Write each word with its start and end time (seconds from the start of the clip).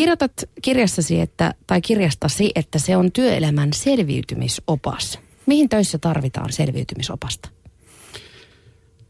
kirjoitat 0.00 0.32
kirjassasi, 0.62 1.20
että, 1.20 1.54
tai 1.66 1.80
kirjastasi, 1.80 2.50
että 2.54 2.78
se 2.78 2.96
on 2.96 3.12
työelämän 3.12 3.72
selviytymisopas. 3.72 5.18
Mihin 5.46 5.68
töissä 5.68 5.98
tarvitaan 5.98 6.52
selviytymisopasta? 6.52 7.48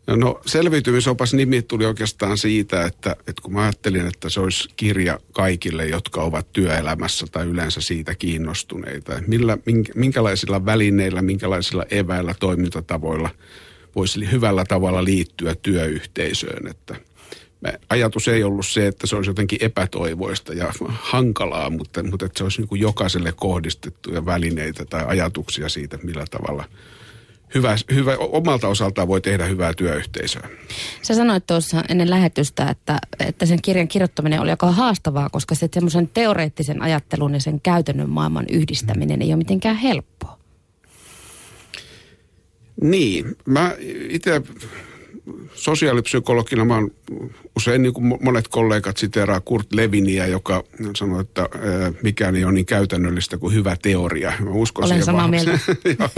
No 0.06 0.40
selviytymisopas 0.46 1.34
nimi 1.34 1.62
tuli 1.62 1.86
oikeastaan 1.86 2.38
siitä, 2.38 2.84
että, 2.84 3.10
että 3.10 3.42
kun 3.42 3.52
mä 3.52 3.62
ajattelin, 3.62 4.06
että 4.06 4.28
se 4.28 4.40
olisi 4.40 4.68
kirja 4.76 5.20
kaikille, 5.32 5.86
jotka 5.86 6.22
ovat 6.22 6.52
työelämässä 6.52 7.26
tai 7.32 7.46
yleensä 7.46 7.80
siitä 7.80 8.14
kiinnostuneita. 8.14 9.22
Millä, 9.26 9.58
minkälaisilla 9.94 10.64
välineillä, 10.64 11.22
minkälaisilla 11.22 11.84
eväillä, 11.90 12.34
toimintatavoilla 12.40 13.30
voisi 13.96 14.30
hyvällä 14.30 14.64
tavalla 14.64 15.04
liittyä 15.04 15.54
työyhteisöön. 15.54 16.66
Että 16.66 16.96
ajatus 17.90 18.28
ei 18.28 18.44
ollut 18.44 18.66
se, 18.66 18.86
että 18.86 19.06
se 19.06 19.16
olisi 19.16 19.30
jotenkin 19.30 19.58
epätoivoista 19.62 20.54
ja 20.54 20.72
hankalaa, 20.88 21.70
mutta, 21.70 22.02
mutta 22.02 22.26
että 22.26 22.38
se 22.38 22.44
olisi 22.44 22.62
niin 22.62 22.80
jokaiselle 22.80 23.32
kohdistettuja 23.36 24.26
välineitä 24.26 24.84
tai 24.84 25.04
ajatuksia 25.06 25.68
siitä, 25.68 25.98
millä 26.02 26.24
tavalla– 26.30 26.64
hyvä, 27.54 27.76
hyvä, 27.94 28.16
omalta 28.18 28.68
osaltaan 28.68 29.08
voi 29.08 29.20
tehdä 29.20 29.44
hyvää 29.44 29.74
työyhteisöä. 29.74 30.48
Sä 31.02 31.14
sanoit 31.14 31.46
tuossa 31.46 31.84
ennen 31.88 32.10
lähetystä, 32.10 32.70
että, 32.70 32.98
että 33.26 33.46
sen 33.46 33.62
kirjan 33.62 33.88
kirjoittaminen 33.88 34.40
oli 34.40 34.50
aika 34.50 34.72
haastavaa, 34.72 35.28
koska 35.30 35.54
se 35.54 35.68
semmoisen 35.74 36.08
teoreettisen 36.14 36.82
ajattelun 36.82 37.34
ja 37.34 37.40
sen 37.40 37.60
käytännön 37.60 38.10
maailman 38.10 38.46
yhdistäminen 38.50 39.22
ei 39.22 39.28
ole 39.28 39.36
mitenkään 39.36 39.76
helppoa. 39.76 40.38
Niin, 42.82 43.36
mä 43.46 43.74
itse 44.08 44.42
sosiaalipsykologina 45.54 46.64
mä 46.64 46.74
oon 46.74 46.90
usein 47.56 47.82
niin 47.82 47.94
kuin 47.94 48.18
monet 48.20 48.48
kollegat 48.48 48.96
siteeraa 48.96 49.40
Kurt 49.40 49.72
Leviniä, 49.72 50.26
joka 50.26 50.64
sanoi, 50.96 51.20
että 51.20 51.48
mikään 52.02 52.36
ei 52.36 52.44
ole 52.44 52.52
niin 52.52 52.66
käytännöllistä 52.66 53.38
kuin 53.38 53.54
hyvä 53.54 53.76
teoria. 53.82 54.32
Mä 54.40 54.50
uskon 54.50 54.84
Olen 54.84 55.04
samaa 55.04 55.28
mieltä. 55.28 55.58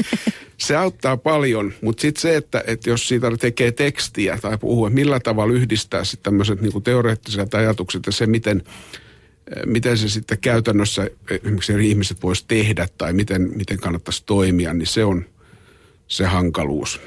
se 0.67 0.77
auttaa 0.77 1.17
paljon, 1.17 1.73
mutta 1.81 2.01
sitten 2.01 2.21
se, 2.21 2.37
että, 2.37 2.65
että 2.67 2.91
jos 2.91 3.09
siitä 3.09 3.37
tekee 3.41 3.73
tekstiä 3.73 4.39
tai 4.43 4.59
puhuu, 4.59 4.87
että 4.87 4.95
millä 4.95 5.21
tavalla 5.21 5.55
yhdistää 5.55 6.05
sitten 6.05 6.23
tämmöiset 6.23 6.61
niin 6.61 6.83
teoreettiset 6.83 7.55
ajatukset 7.55 8.07
ja 8.07 8.13
se, 8.13 8.27
miten, 8.27 8.63
miten 9.67 9.99
se 9.99 10.09
sitten 10.09 10.39
käytännössä 10.39 11.11
esimerkiksi 11.31 11.73
eri 11.73 11.89
ihmiset 11.89 12.23
voisi 12.23 12.45
tehdä 12.49 12.89
tai 12.99 13.13
miten, 13.13 13.51
miten 13.55 13.79
kannattaisi 13.79 14.23
toimia, 14.27 14.75
niin 14.75 14.87
se 14.87 15.05
on 15.05 15.25
se 16.09 16.25
hankaluus 16.25 17.01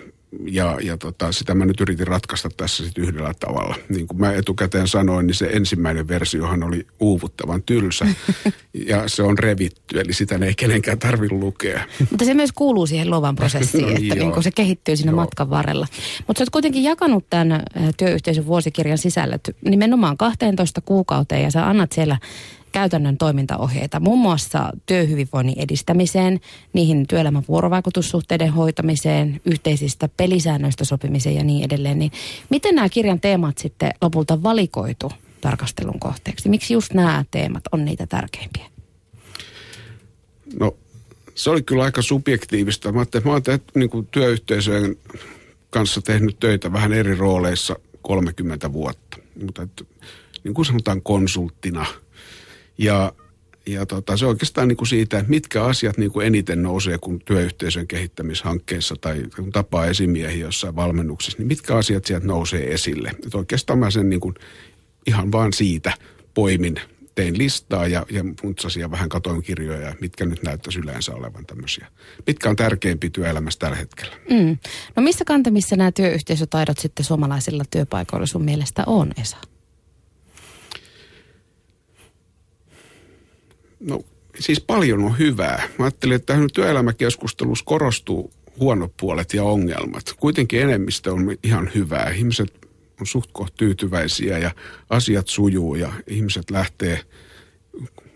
ja, 0.48 0.78
ja 0.84 0.98
tota, 0.98 1.32
sitä 1.32 1.56
mä 1.56 1.66
nyt 1.66 1.82
yritin 1.82 2.08
ratkaista 2.08 2.50
tässä 2.58 2.84
sitten 2.84 3.04
yhdellä 3.04 3.34
tavalla. 3.40 3.76
Niin 3.90 4.08
kuin 4.08 4.20
mä 4.20 4.32
etukäteen 4.32 4.88
sanoin, 4.88 5.28
niin 5.28 5.36
se 5.36 5.46
ensimmäinen 5.46 6.08
versiohan 6.08 6.64
oli 6.64 6.88
uuvuttavan 7.00 7.64
tylsä 7.64 8.08
ja 8.90 9.04
se 9.08 9.24
on 9.24 9.40
revitty, 9.40 10.00
eli 10.00 10.14
sitä 10.14 10.40
ei 10.46 10.56
kenenkään 10.56 11.00
tarvitse 11.00 11.36
lukea. 11.36 11.86
Mutta 12.10 12.26
se 12.26 12.34
myös 12.34 12.52
kuuluu 12.52 12.88
siihen 12.88 13.10
luovan 13.10 13.36
prosessiin, 13.36 13.86
no, 13.88 13.92
että 13.92 14.16
niin 14.16 14.44
se 14.44 14.52
kehittyy 14.52 14.98
siinä 14.98 15.12
joo. 15.12 15.16
matkan 15.16 15.50
varrella. 15.50 15.88
Mutta 16.28 16.40
sä 16.40 16.44
oot 16.44 16.50
kuitenkin 16.50 16.84
jakanut 16.84 17.30
tämän 17.30 17.64
työyhteisön 17.98 18.46
vuosikirjan 18.46 18.98
sisällöt 18.98 19.56
nimenomaan 19.66 20.18
12 20.18 20.82
kuukauteen 20.82 21.44
ja 21.44 21.52
sä 21.52 21.70
annat 21.70 21.92
siellä 21.92 22.18
käytännön 22.76 23.18
toimintaohjeita, 23.18 24.00
muun 24.00 24.20
muassa 24.20 24.72
työhyvinvoinnin 24.86 25.60
edistämiseen, 25.60 26.40
niihin 26.74 27.08
työelämän 27.08 27.44
vuorovaikutussuhteiden 27.48 28.54
hoitamiseen, 28.54 29.42
yhteisistä 29.46 30.10
pelisäännöistä 30.18 30.86
sopimiseen 30.86 31.36
ja 31.36 31.44
niin 31.44 31.66
edelleen. 31.66 32.00
Niin 32.00 32.12
miten 32.50 32.76
nämä 32.76 32.90
kirjan 32.90 33.20
teemat 33.20 33.58
sitten 33.58 33.92
lopulta 34.02 34.44
valikoitu 34.44 35.12
tarkastelun 35.42 36.00
kohteeksi? 36.00 36.50
Miksi 36.50 36.74
just 36.74 36.94
nämä 36.94 37.26
teemat 37.32 37.64
on 37.72 37.86
niitä 37.86 38.08
tärkeimpiä? 38.08 38.66
No 40.60 40.76
se 41.36 41.50
oli 41.50 41.62
kyllä 41.62 41.84
aika 41.84 42.02
subjektiivista. 42.02 42.92
Mä 42.92 43.02
että 43.02 43.22
mä 43.26 43.32
oon 43.32 43.44
tehnyt, 43.44 43.64
niin 43.76 43.90
kuin 43.90 44.08
työyhteisöjen 44.12 44.96
kanssa 45.70 46.02
tehnyt 46.02 46.40
töitä 46.40 46.74
vähän 46.74 46.94
eri 46.94 47.16
rooleissa 47.16 47.76
30 48.02 48.74
vuotta. 48.74 49.18
Mutta 49.44 49.62
että, 49.62 49.84
niin 50.44 50.54
kuin 50.54 50.66
sanotaan 50.66 51.02
konsulttina– 51.02 51.86
ja, 52.78 53.14
ja 53.66 53.86
tota, 53.86 54.18
se 54.18 54.26
oikeastaan 54.26 54.68
niin 54.68 54.78
kuin 54.78 54.88
siitä, 54.88 55.20
että 55.20 55.30
mitkä 55.30 55.64
asiat 55.64 55.98
niin 55.98 56.12
kuin 56.12 56.28
eniten 56.28 56.64
nousee, 56.64 56.98
kun 56.98 57.20
työyhteisön 57.20 57.88
kehittämishankkeissa 57.88 58.96
tai 59.02 59.24
kun 59.36 59.52
tapaa 59.52 59.86
esimiehiä 59.86 60.46
jossain 60.46 60.76
valmennuksessa, 60.76 61.38
niin 61.38 61.48
mitkä 61.48 61.76
asiat 61.76 62.06
sieltä 62.06 62.28
nousee 62.28 62.74
esille. 62.74 63.12
Et 63.26 63.36
oikeastaan 63.36 63.80
mä 63.80 63.92
sen 63.92 64.10
niin 64.10 64.20
kuin 64.20 64.36
ihan 65.08 65.32
vaan 65.32 65.54
siitä 65.54 65.94
poimin 66.34 66.76
tein 67.16 67.38
listaa 67.38 67.88
ja, 67.88 68.06
ja 68.12 68.24
funtsasin 68.42 68.92
vähän 68.92 69.10
katoin 69.10 69.44
kirjoja, 69.44 69.96
mitkä 70.02 70.26
nyt 70.26 70.44
näyttäisi 70.44 70.80
yleensä 70.80 71.14
olevan 71.14 71.46
tämmöisiä. 71.46 71.88
Mitkä 72.28 72.50
on 72.50 72.56
tärkeimpiä 72.56 73.10
työelämässä 73.10 73.60
tällä 73.60 73.76
hetkellä? 73.76 74.16
Mm. 74.30 74.58
No 74.96 75.04
missä 75.04 75.26
kantamissa 75.26 75.76
nämä 75.76 75.92
työyhteisötaidot 75.92 76.78
sitten 76.78 77.06
suomalaisilla 77.06 77.64
työpaikoilla 77.72 78.26
sun 78.26 78.46
mielestä 78.46 78.84
on, 78.88 79.12
Esa? 79.22 79.38
No 83.86 84.02
siis 84.40 84.60
paljon 84.60 85.04
on 85.04 85.20
hyvää. 85.20 85.68
Mä 85.80 85.86
ajattelin, 85.86 86.16
että 86.16 86.34
tähän 86.34 86.50
työelämäkeskustelussa 86.54 87.66
korostuu 87.66 88.32
huonot 88.60 88.98
puolet 88.98 89.34
ja 89.34 89.44
ongelmat. 89.44 90.14
Kuitenkin 90.20 90.62
enemmistö 90.62 91.14
on 91.14 91.38
ihan 91.44 91.72
hyvää. 91.76 92.10
Ihmiset 92.10 92.54
on 93.00 93.08
suht 93.08 93.30
tyytyväisiä 93.58 94.38
ja 94.38 94.52
asiat 94.90 95.28
sujuu 95.28 95.76
ja 95.76 95.92
ihmiset 96.08 96.52
lähtee 96.52 97.00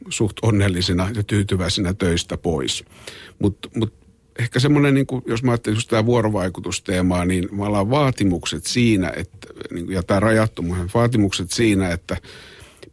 suht 0.09 0.37
onnellisina 0.41 1.09
ja 1.15 1.23
tyytyväisinä 1.23 1.93
töistä 1.93 2.37
pois. 2.37 2.83
Mutta 3.39 3.69
mut 3.75 3.93
ehkä 4.39 4.59
semmoinen, 4.59 4.93
niin 4.93 5.05
jos 5.25 5.43
mä 5.43 5.51
ajattelin 5.51 5.77
just 5.77 5.89
tämä 5.89 6.05
vuorovaikutusteemaa, 6.05 7.25
niin 7.25 7.49
mä 7.51 7.65
ollaan 7.65 7.89
vaatimukset 7.89 8.65
siinä, 8.65 9.13
että, 9.15 9.47
niin 9.71 9.91
ja 9.91 10.03
tämä 10.03 10.19
rajattomuus, 10.19 10.93
vaatimukset 10.93 11.51
siinä, 11.51 11.89
että 11.89 12.17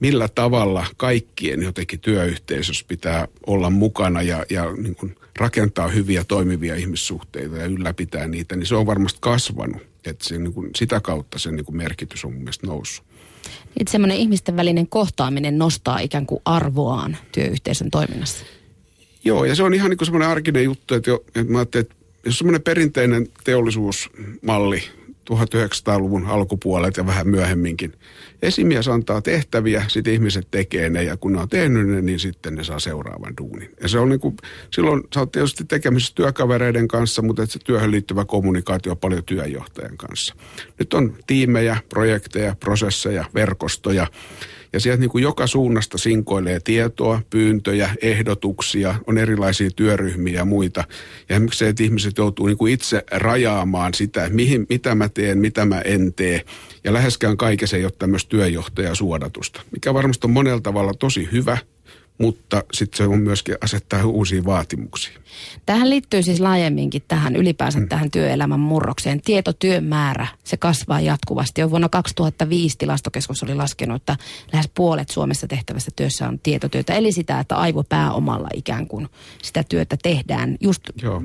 millä 0.00 0.28
tavalla 0.28 0.86
kaikkien 0.96 1.62
jotenkin 1.62 2.00
työyhteisössä 2.00 2.84
pitää 2.88 3.28
olla 3.46 3.70
mukana 3.70 4.22
ja, 4.22 4.44
ja 4.50 4.72
niin 4.76 4.94
kuin 4.94 5.16
rakentaa 5.38 5.88
hyviä 5.88 6.24
toimivia 6.24 6.76
ihmissuhteita 6.76 7.56
ja 7.56 7.66
ylläpitää 7.66 8.26
niitä, 8.26 8.56
niin 8.56 8.66
se 8.66 8.74
on 8.74 8.86
varmasti 8.86 9.18
kasvanut. 9.22 9.82
Että 10.06 10.28
se, 10.28 10.38
niin 10.38 10.52
kuin, 10.52 10.70
sitä 10.76 11.00
kautta 11.00 11.38
sen 11.38 11.56
niin 11.56 11.64
kuin 11.64 11.76
merkitys 11.76 12.24
on 12.24 12.32
mun 12.32 12.42
mielestä 12.42 12.66
noussut. 12.66 13.06
Että 13.80 13.92
semmoinen 13.92 14.16
ihmisten 14.16 14.56
välinen 14.56 14.88
kohtaaminen 14.88 15.58
nostaa 15.58 15.98
ikään 15.98 16.26
kuin 16.26 16.40
arvoaan 16.44 17.16
työyhteisön 17.32 17.90
toiminnassa. 17.90 18.46
Joo, 19.24 19.44
ja 19.44 19.54
se 19.54 19.62
on 19.62 19.74
ihan 19.74 19.90
niin 19.90 19.98
kuin 19.98 20.06
semmoinen 20.06 20.28
arkinen 20.28 20.64
juttu, 20.64 20.94
että, 20.94 21.10
jo, 21.10 21.24
että 21.26 21.52
mä 21.52 21.62
että 21.62 21.94
jos 22.24 22.38
semmoinen 22.38 22.62
perinteinen 22.62 23.28
teollisuusmalli 23.44 24.82
1900-luvun 25.30 26.26
alkupuolet 26.26 26.96
ja 26.96 27.06
vähän 27.06 27.28
myöhemminkin. 27.28 27.92
Esimies 28.42 28.88
antaa 28.88 29.22
tehtäviä, 29.22 29.84
sitten 29.88 30.12
ihmiset 30.12 30.48
tekee 30.50 30.90
ne 30.90 31.02
ja 31.02 31.16
kun 31.16 31.32
ne 31.32 31.40
on 31.40 31.48
tehnyt 31.48 31.88
ne, 31.88 32.02
niin 32.02 32.18
sitten 32.18 32.54
ne 32.54 32.64
saa 32.64 32.78
seuraavan 32.78 33.34
duunin. 33.40 33.70
Ja 33.82 33.88
se 33.88 33.98
on 33.98 34.08
niin 34.08 34.20
kuin, 34.20 34.36
silloin 34.72 35.02
sä 35.14 35.20
oot 35.20 35.32
tietysti 35.32 35.64
tekemisissä 35.64 36.14
työkavereiden 36.14 36.88
kanssa, 36.88 37.22
mutta 37.22 37.46
se 37.46 37.58
työhön 37.64 37.90
liittyvä 37.90 38.24
kommunikaatio 38.24 38.92
on 38.92 38.98
paljon 38.98 39.24
työnjohtajan 39.24 39.96
kanssa. 39.96 40.34
Nyt 40.78 40.94
on 40.94 41.16
tiimejä, 41.26 41.76
projekteja, 41.88 42.56
prosesseja, 42.60 43.24
verkostoja 43.34 44.06
ja 44.76 44.80
sieltä 44.80 45.00
niin 45.00 45.10
kuin 45.10 45.22
joka 45.22 45.46
suunnasta 45.46 45.98
sinkoilee 45.98 46.60
tietoa, 46.60 47.22
pyyntöjä, 47.30 47.90
ehdotuksia, 48.02 48.94
on 49.06 49.18
erilaisia 49.18 49.70
työryhmiä 49.76 50.34
ja 50.34 50.44
muita. 50.44 50.84
Ja 51.28 51.36
esimerkiksi 51.36 51.58
se, 51.58 51.68
että 51.68 51.82
ihmiset 51.82 52.18
joutuu 52.18 52.46
niin 52.46 52.58
kuin 52.58 52.72
itse 52.72 53.04
rajaamaan 53.10 53.94
sitä, 53.94 54.28
mihin, 54.32 54.66
mitä 54.68 54.94
mä 54.94 55.08
teen, 55.08 55.38
mitä 55.38 55.64
mä 55.64 55.80
en 55.80 56.12
tee. 56.14 56.42
Ja 56.84 56.92
läheskään 56.92 57.36
kaikessa 57.36 57.76
ei 57.76 57.84
ole 57.84 57.92
tämmöistä 57.98 58.28
työjohtajasuodatusta, 58.28 59.60
mikä 59.72 59.94
varmasti 59.94 60.26
on 60.26 60.30
monella 60.30 60.60
tavalla 60.60 60.94
tosi 60.94 61.28
hyvä– 61.32 61.58
mutta 62.18 62.64
sitten 62.72 62.96
se 62.96 63.04
on 63.04 63.18
myöskin 63.18 63.56
asettaa 63.60 64.04
uusia 64.04 64.44
vaatimuksia. 64.44 65.18
Tähän 65.66 65.90
liittyy 65.90 66.22
siis 66.22 66.40
laajemminkin 66.40 67.02
tähän 67.08 67.36
ylipäänsä 67.36 67.80
mm. 67.80 67.88
tähän 67.88 68.10
työelämän 68.10 68.60
murrokseen. 68.60 69.20
Tietotyön 69.20 69.84
määrä, 69.84 70.26
se 70.44 70.56
kasvaa 70.56 71.00
jatkuvasti. 71.00 71.60
Jo 71.60 71.70
vuonna 71.70 71.88
2005 71.88 72.78
tilastokeskus 72.78 73.42
oli 73.42 73.54
laskenut, 73.54 73.96
että 73.96 74.16
lähes 74.52 74.70
puolet 74.74 75.08
Suomessa 75.08 75.46
tehtävästä 75.46 75.90
työssä 75.96 76.28
on 76.28 76.38
tietotyötä. 76.38 76.94
Eli 76.94 77.12
sitä, 77.12 77.40
että 77.40 77.56
aivopääomalla 77.56 78.48
ikään 78.54 78.86
kuin 78.86 79.08
sitä 79.42 79.64
työtä 79.68 79.96
tehdään. 80.02 80.56
Just 80.60 80.82
Joo. 81.02 81.22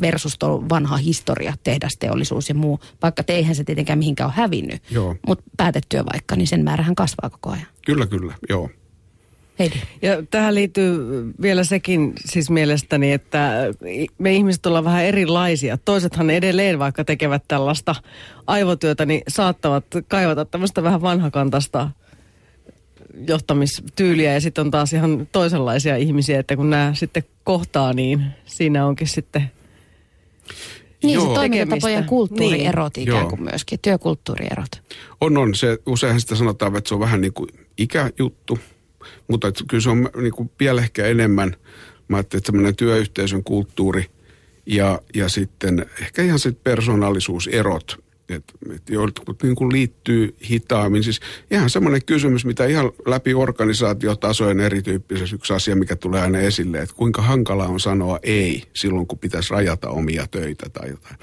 versus 0.00 0.38
vanha 0.70 0.96
historia, 0.96 1.54
tehdasteollisuus 1.64 2.48
ja 2.48 2.54
muu. 2.54 2.80
Vaikka 3.02 3.22
teihän 3.22 3.54
se 3.54 3.64
tietenkään 3.64 3.98
mihinkään 3.98 4.28
ole 4.28 4.34
hävinnyt. 4.36 4.82
Mutta 5.26 5.44
päätettyä 5.56 6.04
vaikka, 6.12 6.36
niin 6.36 6.46
sen 6.46 6.64
määrähän 6.64 6.94
kasvaa 6.94 7.30
koko 7.30 7.50
ajan. 7.50 7.66
Kyllä, 7.86 8.06
kyllä, 8.06 8.34
joo. 8.48 8.70
Heidi. 9.58 9.74
Ja 10.02 10.22
tähän 10.30 10.54
liittyy 10.54 10.98
vielä 11.42 11.64
sekin 11.64 12.12
siis 12.24 12.50
mielestäni, 12.50 13.12
että 13.12 13.52
me 14.18 14.32
ihmiset 14.32 14.66
ollaan 14.66 14.84
vähän 14.84 15.04
erilaisia. 15.04 15.78
Toisethan 15.78 16.30
edelleen, 16.30 16.78
vaikka 16.78 17.04
tekevät 17.04 17.42
tällaista 17.48 17.94
aivotyötä, 18.46 19.06
niin 19.06 19.22
saattavat 19.28 19.84
kaivata 20.08 20.44
tämmöistä 20.44 20.82
vähän 20.82 21.02
vanhakantasta 21.02 21.90
johtamistyyliä 23.28 24.32
ja 24.32 24.40
sitten 24.40 24.64
on 24.64 24.70
taas 24.70 24.92
ihan 24.92 25.28
toisenlaisia 25.32 25.96
ihmisiä, 25.96 26.40
että 26.40 26.56
kun 26.56 26.70
nämä 26.70 26.94
sitten 26.94 27.24
kohtaa, 27.44 27.92
niin 27.92 28.24
siinä 28.44 28.86
onkin 28.86 29.08
sitten 29.08 29.50
niin, 31.02 31.14
Joo. 31.14 31.28
se 31.28 31.34
toimintatapojen 31.34 32.04
kulttuurierot 32.04 32.96
niin. 32.96 33.08
ikään 33.08 33.28
kuin 33.28 33.38
Joo. 33.38 33.50
myöskin, 33.50 33.78
työkulttuurierot. 33.82 34.82
On, 35.20 35.38
on. 35.38 35.54
Se, 35.54 35.78
useinhan 35.86 36.20
sitä 36.20 36.34
sanotaan, 36.34 36.76
että 36.76 36.88
se 36.88 36.94
on 36.94 37.00
vähän 37.00 37.20
niin 37.20 37.32
kuin 37.32 37.48
ikäjuttu, 37.78 38.58
mutta 39.28 39.52
kyllä 39.68 39.80
se 39.80 39.90
on 39.90 40.10
niin 40.16 40.32
kuin 40.32 40.50
vielä 40.60 40.80
ehkä 40.80 41.06
enemmän, 41.06 41.56
mä 42.08 42.16
ajattelin, 42.16 42.40
että 42.40 42.46
semmoinen 42.46 42.76
työyhteisön 42.76 43.44
kulttuuri 43.44 44.06
ja, 44.66 45.00
ja 45.14 45.28
sitten 45.28 45.86
ehkä 46.00 46.22
ihan 46.22 46.38
se 46.38 46.52
persoonallisuuserot, 46.52 48.04
että 48.28 48.52
et 48.74 48.90
jotkut 48.90 49.42
niin 49.42 49.54
kuin 49.54 49.72
liittyy 49.72 50.36
hitaammin. 50.50 51.04
Siis 51.04 51.20
ihan 51.50 51.70
semmoinen 51.70 52.04
kysymys, 52.06 52.44
mitä 52.44 52.66
ihan 52.66 52.92
läpi 53.06 53.34
organisaatiotasojen 53.34 54.60
erityyppisessä 54.60 55.36
yksi 55.36 55.52
asia, 55.52 55.76
mikä 55.76 55.96
tulee 55.96 56.20
aina 56.20 56.38
esille, 56.38 56.78
että 56.78 56.94
kuinka 56.94 57.22
hankala 57.22 57.66
on 57.66 57.80
sanoa 57.80 58.18
ei 58.22 58.62
silloin, 58.74 59.06
kun 59.06 59.18
pitäisi 59.18 59.50
rajata 59.50 59.88
omia 59.88 60.26
töitä 60.30 60.68
tai 60.68 60.90
jotain. 60.90 61.16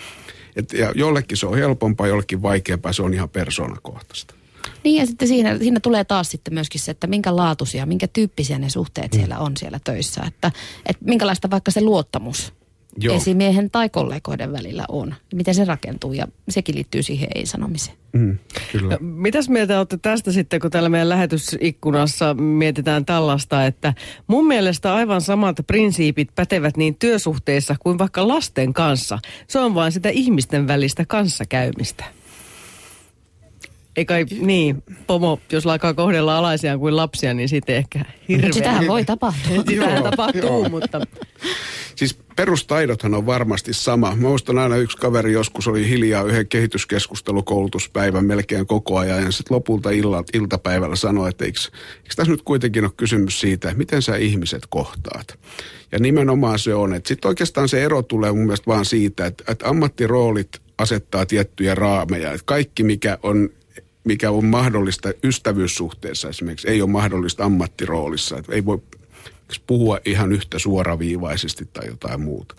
Et, 0.55 0.73
ja 0.73 0.91
jollekin 0.95 1.37
se 1.37 1.45
on 1.45 1.57
helpompaa, 1.57 2.07
jollekin 2.07 2.41
vaikeampaa, 2.41 2.93
se 2.93 3.03
on 3.03 3.13
ihan 3.13 3.29
persoonakohtaista. 3.29 4.35
Niin 4.83 4.99
ja 4.99 5.05
sitten 5.05 5.27
siinä, 5.27 5.57
siinä 5.57 5.79
tulee 5.79 6.03
taas 6.03 6.31
sitten 6.31 6.53
myöskin 6.53 6.81
se, 6.81 6.91
että 6.91 7.07
minkä 7.07 7.35
laatuisia, 7.35 7.85
minkä 7.85 8.07
tyyppisiä 8.07 8.59
ne 8.59 8.69
suhteet 8.69 9.11
mm. 9.11 9.17
siellä 9.17 9.39
on 9.39 9.57
siellä 9.57 9.79
töissä. 9.83 10.21
Että, 10.27 10.51
että 10.85 11.05
minkälaista 11.05 11.49
vaikka 11.49 11.71
se 11.71 11.81
luottamus 11.81 12.53
Joo. 12.97 13.15
esimiehen 13.15 13.71
tai 13.71 13.89
kollegoiden 13.89 14.51
välillä 14.51 14.85
on. 14.89 15.15
Miten 15.33 15.55
se 15.55 15.65
rakentuu 15.65 16.13
ja 16.13 16.27
sekin 16.49 16.75
liittyy 16.75 17.03
siihen 17.03 17.27
ei-sanomiseen. 17.35 17.97
Mm, 18.13 18.37
kyllä. 18.71 18.89
No, 18.93 18.97
mitäs 19.01 19.49
mieltä 19.49 19.77
olette 19.77 19.97
tästä 19.97 20.31
sitten, 20.31 20.59
kun 20.59 20.71
täällä 20.71 20.89
meidän 20.89 21.09
lähetysikkunassa 21.09 22.33
mietitään 22.33 23.05
tällaista, 23.05 23.65
että 23.65 23.93
mun 24.27 24.47
mielestä 24.47 24.93
aivan 24.93 25.21
samat 25.21 25.55
prinsiipit 25.67 26.29
pätevät 26.35 26.77
niin 26.77 26.95
työsuhteissa 26.95 27.75
kuin 27.79 27.97
vaikka 27.97 28.27
lasten 28.27 28.73
kanssa. 28.73 29.19
Se 29.47 29.59
on 29.59 29.75
vain 29.75 29.91
sitä 29.91 30.09
ihmisten 30.09 30.67
välistä 30.67 31.05
kanssakäymistä. 31.05 32.20
Ei 33.97 34.05
kai, 34.05 34.25
niin, 34.41 34.83
pomo, 35.07 35.39
jos 35.51 35.67
alkaa 35.67 35.93
kohdella 35.93 36.37
alaisiaan 36.37 36.79
kuin 36.79 36.95
lapsia, 36.95 37.33
niin 37.33 37.49
sitten 37.49 37.75
ehkä 37.75 38.05
hirveä. 38.29 38.51
Sitähän 38.51 38.87
voi 38.87 39.05
tapahtua. 39.05 39.63
Sitähän 39.69 40.03
tapahtuu, 40.03 40.69
mutta... 40.69 41.01
Siis 41.95 42.19
perustaidothan 42.35 43.13
on 43.13 43.25
varmasti 43.25 43.73
sama. 43.73 44.15
Mä 44.15 44.27
muistan 44.27 44.57
aina 44.57 44.75
yksi 44.75 44.97
kaveri 44.97 45.33
joskus 45.33 45.67
oli 45.67 45.89
hiljaa 45.89 46.23
yhden 46.23 46.47
kehityskeskustelukoulutuspäivän 46.47 48.25
melkein 48.25 48.67
koko 48.67 48.97
ajan. 48.97 49.23
Ja 49.23 49.31
sitten 49.31 49.55
lopulta 49.55 49.89
illa, 49.89 50.23
iltapäivällä 50.33 50.95
sanoi, 50.95 51.29
että 51.29 51.45
eikö, 51.45 51.59
eikö 51.97 52.15
tässä 52.15 52.31
nyt 52.31 52.41
kuitenkin 52.41 52.83
ole 52.83 52.91
kysymys 52.97 53.39
siitä, 53.39 53.73
miten 53.75 54.01
sä 54.01 54.15
ihmiset 54.15 54.63
kohtaat. 54.69 55.39
Ja 55.91 55.99
nimenomaan 55.99 56.59
se 56.59 56.73
on, 56.73 56.93
että 56.93 57.07
sitten 57.07 57.29
oikeastaan 57.29 57.69
se 57.69 57.83
ero 57.83 58.01
tulee 58.01 58.31
mun 58.31 58.45
mielestä 58.45 58.67
vaan 58.67 58.85
siitä, 58.85 59.25
että, 59.25 59.43
että 59.47 59.67
ammattiroolit 59.67 60.61
asettaa 60.77 61.25
tiettyjä 61.25 61.75
raameja. 61.75 62.31
Että 62.31 62.45
kaikki, 62.45 62.83
mikä 62.83 63.17
on 63.23 63.49
mikä 64.03 64.31
on 64.31 64.45
mahdollista 64.45 65.09
ystävyyssuhteessa 65.23 66.29
esimerkiksi, 66.29 66.67
ei 66.67 66.81
ole 66.81 66.89
mahdollista 66.89 67.45
ammattiroolissa. 67.45 68.37
Että 68.37 68.53
ei 68.53 68.65
voi 68.65 68.81
puhua 69.67 69.99
ihan 70.05 70.31
yhtä 70.31 70.59
suoraviivaisesti 70.59 71.69
tai 71.73 71.87
jotain 71.87 72.21
muuta. 72.21 72.55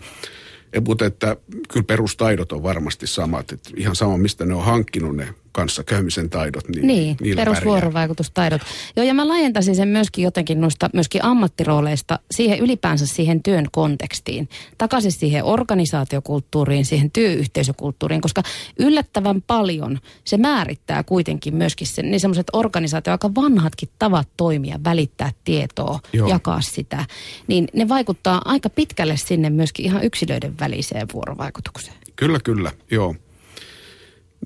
Mutta 0.87 1.07
että 1.07 1.37
kyllä 1.73 1.85
perustaidot 1.85 2.53
on 2.53 2.63
varmasti 2.63 3.07
samat. 3.07 3.53
Että 3.53 3.71
ihan 3.77 3.97
sama, 3.97 4.19
mistä 4.19 4.45
ne 4.45 4.55
on 4.55 4.65
hankkinut 4.65 5.17
ne 5.17 5.35
kanssakäymisen 5.53 6.31
taidot. 6.31 6.69
Niin, 6.69 7.17
niin 7.21 7.37
perusvuorovaikutustaidot. 7.37 8.63
Joo, 8.97 9.07
ja 9.07 9.15
mä 9.15 9.29
laajentaisin 9.29 9.77
sen 9.77 9.89
myöskin 9.89 10.25
jotenkin 10.25 10.61
noista 10.61 10.91
myöskin 10.95 11.25
ammattirooleista 11.25 12.19
siihen 12.31 12.59
ylipäänsä 12.59 13.07
siihen 13.07 13.43
työn 13.43 13.67
kontekstiin. 13.73 14.49
Takaisin 14.79 15.13
siihen 15.13 15.45
organisaatiokulttuuriin, 15.45 16.85
siihen 16.85 17.11
työyhteisökulttuuriin, 17.11 18.21
koska 18.21 18.43
yllättävän 18.79 19.43
paljon 19.43 19.99
se 20.25 20.37
määrittää 20.37 21.03
kuitenkin 21.03 21.55
myöskin 21.55 21.87
sen, 21.87 22.11
niin 22.11 22.21
semmoiset 22.21 22.47
organisaatio, 22.53 23.13
aika 23.13 23.35
vanhatkin 23.35 23.89
tavat 23.99 24.29
toimia, 24.37 24.81
välittää 24.85 25.31
tietoa, 25.45 26.01
Joo. 26.13 26.29
jakaa 26.29 26.61
sitä, 26.61 27.05
niin 27.47 27.69
ne 27.73 27.89
vaikuttaa 27.89 28.43
aika 28.45 28.71
pitkälle 28.71 29.17
sinne 29.17 29.51
myöskin 29.51 29.85
ihan 29.85 30.05
yksilöiden 30.05 30.59
väliseen 30.61 31.07
vuorovaikutukseen. 31.13 31.97
Kyllä, 32.17 32.39
kyllä, 32.45 32.73
joo. 32.91 33.15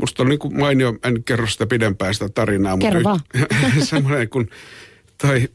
Musta 0.00 0.22
on 0.22 0.28
niin 0.28 0.38
kuin 0.38 0.58
mainio, 0.58 0.94
en 1.04 1.24
kerro 1.24 1.46
sitä 1.46 1.66
pidempään 1.66 2.14
sitä 2.14 2.28
tarinaa, 2.28 2.78
kerro 2.78 3.00
mutta 3.00 3.20
semmoinen 3.84 4.28
kun, 4.28 4.48
tai 5.18 5.48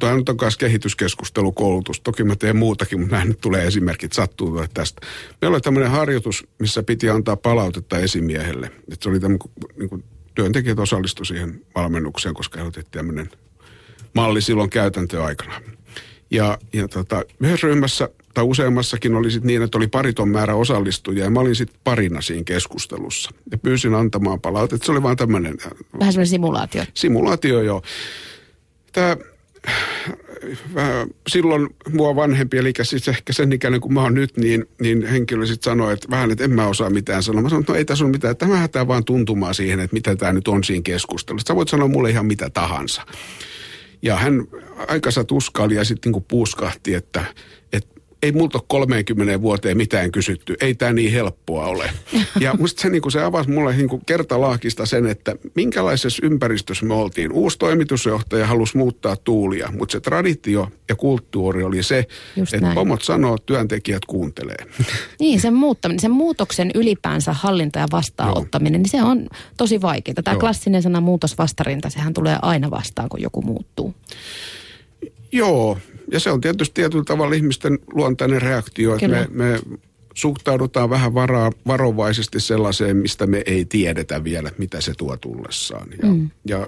Tuo 0.00 0.16
nyt 0.16 0.28
on 0.28 0.36
myös 0.40 0.56
kehityskeskustelukoulutus. 0.56 2.00
Toki 2.00 2.24
mä 2.24 2.36
teen 2.36 2.56
muutakin, 2.56 3.00
mutta 3.00 3.16
näin 3.16 3.28
nyt 3.28 3.40
tulee 3.40 3.66
esimerkit 3.66 4.12
sattuu 4.12 4.64
tästä. 4.74 5.06
Meillä 5.40 5.54
oli 5.54 5.60
tämmöinen 5.60 5.90
harjoitus, 5.90 6.46
missä 6.58 6.82
piti 6.82 7.10
antaa 7.10 7.36
palautetta 7.36 7.98
esimiehelle. 7.98 8.66
Että 8.66 9.02
se 9.02 9.08
oli 9.08 9.20
tämmöinen, 9.20 9.48
niin 9.78 9.88
kuin 9.88 10.04
työntekijät 10.34 10.78
osallistuivat 10.78 11.28
siihen 11.28 11.60
valmennukseen, 11.74 12.34
koska 12.34 12.60
he 12.60 12.66
otettiin 12.66 12.92
tämmöinen 12.92 13.30
malli 14.14 14.40
silloin 14.40 14.70
käytäntöaikana. 14.70 15.60
Ja, 16.30 16.58
ja 16.72 16.88
tota, 16.88 17.24
yhdessä 17.40 17.66
ryhmässä 17.66 18.08
tai 18.36 18.44
useammassakin 18.44 19.14
oli 19.14 19.30
sit 19.30 19.44
niin, 19.44 19.62
että 19.62 19.78
oli 19.78 19.86
pariton 19.86 20.28
määrä 20.28 20.54
osallistujia 20.54 21.24
ja 21.24 21.30
mä 21.30 21.40
olin 21.40 21.54
sitten 21.54 21.80
parina 21.84 22.20
siinä 22.20 22.44
keskustelussa. 22.44 23.30
Ja 23.50 23.58
pyysin 23.58 23.94
antamaan 23.94 24.40
palautetta. 24.40 24.86
Se 24.86 24.92
oli 24.92 25.02
vaan 25.02 25.16
tämmöinen... 25.16 25.56
Äh, 25.66 25.72
Vähän 25.98 26.12
semmoinen 26.12 26.26
simulaatio. 26.26 26.84
Simulaatio, 26.94 27.62
joo. 27.62 27.82
Tämä 28.92 29.16
silloin 31.28 31.68
mua 31.92 32.16
vanhempi, 32.16 32.58
eli 32.58 32.72
siis 32.82 33.08
ehkä 33.08 33.32
sen 33.32 33.52
ikäinen 33.52 33.80
kuin 33.80 33.94
mä 33.94 34.02
oon 34.02 34.14
nyt, 34.14 34.36
niin, 34.36 34.64
niin 34.80 35.06
henkilö 35.06 35.46
sitten 35.46 35.70
sanoi, 35.70 35.92
että 35.92 36.10
vähän, 36.10 36.30
että 36.30 36.44
en 36.44 36.52
mä 36.52 36.66
osaa 36.66 36.90
mitään 36.90 37.22
sanoa. 37.22 37.42
Mä 37.42 37.48
sanoin, 37.48 37.62
että 37.62 37.72
no 37.72 37.78
ei 37.78 37.84
tässä 37.84 38.04
ole 38.04 38.12
mitään, 38.12 38.36
tämä 38.36 38.56
hätää 38.56 38.88
vaan 38.88 39.04
tuntumaan 39.04 39.54
siihen, 39.54 39.80
että 39.80 39.94
mitä 39.94 40.16
tämä 40.16 40.32
nyt 40.32 40.48
on 40.48 40.64
siinä 40.64 40.82
keskustelussa. 40.82 41.48
Sä 41.48 41.56
voit 41.56 41.68
sanoa 41.68 41.88
mulle 41.88 42.10
ihan 42.10 42.26
mitä 42.26 42.50
tahansa. 42.50 43.06
Ja 44.02 44.16
hän 44.16 44.44
aikansa 44.88 45.24
tuskaili 45.24 45.74
ja 45.74 45.84
sitten 45.84 46.12
niin 46.12 46.24
puuskahti, 46.28 46.94
että, 46.94 47.24
että 47.72 47.95
ei 48.26 48.32
multa 48.32 48.58
ole 48.58 48.64
30 48.68 49.42
vuoteen 49.42 49.76
mitään 49.76 50.12
kysytty. 50.12 50.54
Ei 50.60 50.74
tämä 50.74 50.92
niin 50.92 51.12
helppoa 51.12 51.66
ole. 51.66 51.90
Ja 52.40 52.54
musta 52.58 52.82
se, 52.82 52.90
niin 52.90 53.12
se 53.12 53.22
avasi 53.22 53.50
mulle 53.50 53.76
niin 53.76 53.88
kertalaakista 54.06 54.86
sen, 54.86 55.06
että 55.06 55.36
minkälaisessa 55.54 56.26
ympäristössä 56.26 56.86
me 56.86 56.94
oltiin. 56.94 57.32
Uusi 57.32 57.58
toimitusjohtaja 57.58 58.46
halusi 58.46 58.76
muuttaa 58.76 59.16
tuulia, 59.16 59.72
mutta 59.78 59.92
se 59.92 60.00
traditio 60.00 60.68
ja 60.88 60.96
kulttuuri 60.96 61.64
oli 61.64 61.82
se, 61.82 62.04
Just 62.36 62.54
että 62.54 62.66
näin. 62.66 62.74
pomot 62.74 63.02
sanoo, 63.02 63.38
työntekijät 63.38 64.04
kuuntelee. 64.04 64.56
Niin, 65.20 65.40
sen 65.40 65.54
muuttaminen, 65.54 66.00
sen 66.00 66.10
muutoksen 66.10 66.70
ylipäänsä 66.74 67.32
hallinta 67.32 67.78
ja 67.78 67.86
vastaanottaminen, 67.92 68.82
niin 68.82 68.90
se 68.90 69.02
on 69.02 69.28
tosi 69.56 69.82
vaikeaa. 69.82 70.22
Tämä 70.24 70.34
Joo. 70.34 70.40
klassinen 70.40 70.82
sana 70.82 71.00
muutosvastarinta, 71.00 71.90
sehän 71.90 72.14
tulee 72.14 72.38
aina 72.42 72.70
vastaan, 72.70 73.08
kun 73.08 73.22
joku 73.22 73.42
muuttuu. 73.42 73.94
Joo, 75.32 75.78
ja 76.12 76.20
se 76.20 76.30
on 76.30 76.40
tietysti 76.40 76.74
tietyllä 76.74 77.04
tavalla 77.04 77.34
ihmisten 77.34 77.78
luontainen 77.92 78.42
reaktio, 78.42 78.94
että 78.94 79.08
me, 79.08 79.28
me 79.30 79.60
suhtaudutaan 80.14 80.90
vähän 80.90 81.14
varaa, 81.14 81.52
varovaisesti 81.66 82.40
sellaiseen, 82.40 82.96
mistä 82.96 83.26
me 83.26 83.42
ei 83.46 83.64
tiedetä 83.64 84.24
vielä, 84.24 84.50
mitä 84.58 84.80
se 84.80 84.92
tuo 84.98 85.16
tullessaan. 85.16 85.88
Ja, 86.02 86.08
mm. 86.08 86.30
ja 86.44 86.66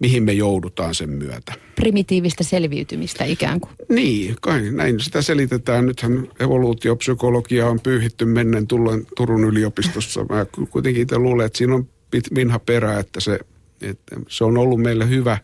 mihin 0.00 0.22
me 0.22 0.32
joudutaan 0.32 0.94
sen 0.94 1.10
myötä. 1.10 1.52
Primitiivistä 1.76 2.44
selviytymistä 2.44 3.24
ikään 3.24 3.60
kuin. 3.60 3.72
Niin, 3.88 4.36
kai 4.40 4.70
näin 4.70 5.00
sitä 5.00 5.22
selitetään. 5.22 5.86
Nythän 5.86 6.28
evoluutiopsykologia 6.40 7.66
on 7.66 7.80
pyyhitty 7.80 8.24
mennen 8.24 8.66
tullen 8.66 9.06
Turun 9.16 9.44
yliopistossa. 9.44 10.24
Mä 10.24 10.46
kuitenkin 10.70 11.02
itse 11.02 11.18
luulen, 11.18 11.46
että 11.46 11.58
siinä 11.58 11.74
on 11.74 11.88
minha 12.30 12.58
perä, 12.58 12.98
että 12.98 13.20
se, 13.20 13.38
että 13.82 14.16
se 14.28 14.44
on 14.44 14.58
ollut 14.58 14.80
meille 14.80 15.08
hyvä 15.08 15.38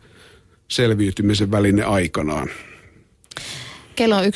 selviytymisen 0.68 1.50
väline 1.50 1.82
aikanaan. 1.82 2.48
Kello 3.96 4.16
on 4.16 4.24
11.13, 4.24 4.28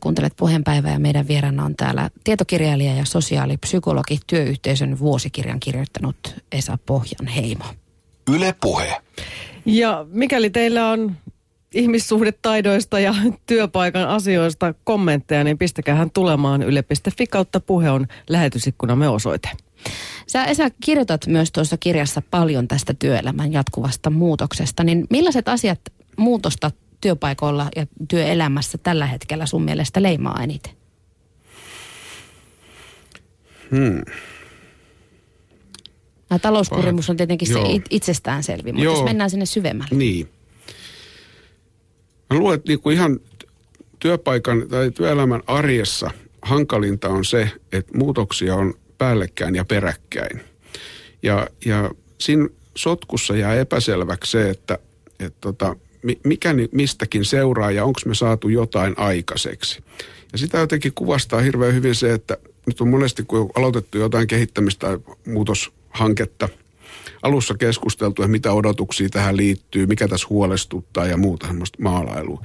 kuuntelet 0.00 0.32
puheenpäivää 0.36 0.92
ja 0.92 0.98
meidän 0.98 1.28
vieraana 1.28 1.64
on 1.64 1.76
täällä 1.76 2.10
tietokirjailija 2.24 2.94
ja 2.94 3.04
sosiaalipsykologi 3.04 4.20
työyhteisön 4.26 4.98
vuosikirjan 4.98 5.60
kirjoittanut 5.60 6.16
Esa 6.52 6.78
Pohjanheimo. 6.86 7.64
Yle 8.34 8.54
Puhe. 8.60 8.96
Ja 9.66 10.06
mikäli 10.10 10.50
teillä 10.50 10.90
on 10.90 11.16
ihmissuhdetaidoista 11.74 13.00
ja 13.00 13.14
työpaikan 13.46 14.08
asioista 14.08 14.74
kommentteja, 14.84 15.44
niin 15.44 15.58
pistäkäähän 15.58 16.10
tulemaan 16.10 16.62
yle.fi 16.62 17.26
kautta 17.26 17.60
puhe 17.60 17.90
on 17.90 18.06
lähetysikkunamme 18.28 19.08
osoite. 19.08 19.48
Sä 20.26 20.44
Esa 20.44 20.70
kirjoitat 20.84 21.26
myös 21.26 21.52
tuossa 21.52 21.76
kirjassa 21.76 22.22
paljon 22.30 22.68
tästä 22.68 22.94
työelämän 22.98 23.52
jatkuvasta 23.52 24.10
muutoksesta, 24.10 24.84
niin 24.84 25.06
millaiset 25.10 25.48
asiat 25.48 25.80
muutosta 26.16 26.70
työpaikoilla 27.00 27.68
ja 27.76 27.86
työelämässä 28.08 28.78
tällä 28.78 29.06
hetkellä 29.06 29.46
sun 29.46 29.62
mielestä 29.62 30.02
leimaa 30.02 30.42
eniten? 30.42 30.72
Hmm. 33.70 34.02
Ja 36.30 36.38
talouskurimus 36.38 37.10
on 37.10 37.16
tietenkin 37.16 37.50
Joo. 37.50 37.66
se 37.66 37.82
itsestäänselvi, 37.90 38.72
mutta 38.72 38.84
Joo. 38.84 38.94
jos 38.94 39.04
mennään 39.04 39.30
sinne 39.30 39.46
syvemmälle. 39.46 39.96
Niin. 39.96 40.28
Mä 42.30 42.38
luulen, 42.38 42.56
että 42.56 42.68
niin 42.68 42.80
kuin 42.80 42.96
ihan 42.96 43.20
työpaikan 43.98 44.68
tai 44.68 44.90
työelämän 44.90 45.42
arjessa 45.46 46.10
hankalinta 46.42 47.08
on 47.08 47.24
se, 47.24 47.50
että 47.72 47.98
muutoksia 47.98 48.54
on 48.54 48.74
päällekkäin 48.98 49.54
ja 49.54 49.64
peräkkäin. 49.64 50.40
Ja, 51.22 51.46
ja 51.64 51.90
siinä 52.18 52.48
sotkussa 52.74 53.36
jää 53.36 53.54
epäselväksi 53.54 54.30
se, 54.30 54.50
että, 54.50 54.78
että 55.20 55.38
tota, 55.40 55.76
mikä 56.24 56.54
mistäkin 56.72 57.24
seuraa 57.24 57.70
ja 57.70 57.84
onko 57.84 58.00
me 58.04 58.14
saatu 58.14 58.48
jotain 58.48 58.94
aikaiseksi. 58.96 59.82
Ja 60.32 60.38
sitä 60.38 60.58
jotenkin 60.58 60.92
kuvastaa 60.94 61.40
hirveän 61.40 61.74
hyvin 61.74 61.94
se, 61.94 62.12
että 62.12 62.36
nyt 62.66 62.80
on 62.80 62.88
monesti, 62.88 63.22
kun 63.22 63.40
on 63.40 63.50
aloitettu 63.54 63.98
jotain 63.98 64.26
kehittämistä 64.26 64.86
tai 64.86 64.98
muutoshanketta, 65.26 66.48
alussa 67.22 67.54
keskusteltu, 67.54 68.22
että 68.22 68.32
mitä 68.32 68.52
odotuksia 68.52 69.08
tähän 69.08 69.36
liittyy, 69.36 69.86
mikä 69.86 70.08
tässä 70.08 70.26
huolestuttaa 70.30 71.06
ja 71.06 71.16
muuta 71.16 71.46
semmoista 71.46 71.82
maalailua. 71.82 72.42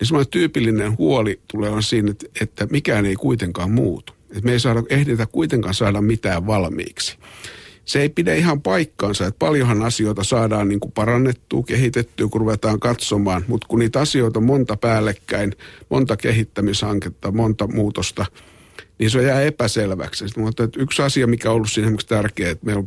Niin 0.00 0.06
semmoinen 0.06 0.30
tyypillinen 0.30 0.98
huoli 0.98 1.40
tulee 1.52 1.70
on 1.70 1.82
siinä, 1.82 2.10
että, 2.10 2.26
että 2.40 2.66
mikään 2.70 3.06
ei 3.06 3.16
kuitenkaan 3.16 3.70
muutu. 3.70 4.12
Että 4.30 4.44
me 4.44 4.52
ei 4.52 4.60
saada, 4.60 4.82
ehditä 4.88 5.26
kuitenkaan 5.26 5.74
saada 5.74 6.00
mitään 6.00 6.46
valmiiksi 6.46 7.18
se 7.84 8.00
ei 8.02 8.08
pidä 8.08 8.34
ihan 8.34 8.62
paikkaansa, 8.62 9.26
että 9.26 9.38
paljonhan 9.38 9.82
asioita 9.82 10.24
saadaan 10.24 10.68
niin 10.68 10.80
kuin 10.80 10.92
parannettua, 10.92 11.62
kehitettyä, 11.62 12.28
kun 12.28 12.40
ruvetaan 12.40 12.80
katsomaan, 12.80 13.44
mutta 13.48 13.66
kun 13.68 13.78
niitä 13.78 14.00
asioita 14.00 14.38
on 14.38 14.44
monta 14.44 14.76
päällekkäin, 14.76 15.52
monta 15.88 16.16
kehittämishanketta, 16.16 17.32
monta 17.32 17.66
muutosta, 17.66 18.26
niin 18.98 19.10
se 19.10 19.22
jää 19.22 19.42
epäselväksi. 19.42 20.24
Mutta 20.36 20.64
että 20.64 20.82
yksi 20.82 21.02
asia, 21.02 21.26
mikä 21.26 21.50
on 21.50 21.54
ollut 21.54 21.70
siinä 21.70 21.86
esimerkiksi 21.86 22.06
tärkeä, 22.06 22.50
että 22.50 22.66
meillä 22.66 22.84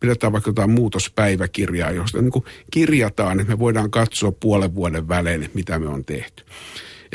pidetään 0.00 0.32
vaikka 0.32 0.48
jotain 0.48 0.70
muutospäiväkirjaa, 0.70 1.90
josta 1.90 2.22
niin 2.22 2.32
kuin 2.32 2.44
kirjataan, 2.70 3.40
että 3.40 3.52
me 3.52 3.58
voidaan 3.58 3.90
katsoa 3.90 4.32
puolen 4.32 4.74
vuoden 4.74 5.08
välein, 5.08 5.50
mitä 5.54 5.78
me 5.78 5.88
on 5.88 6.04
tehty. 6.04 6.44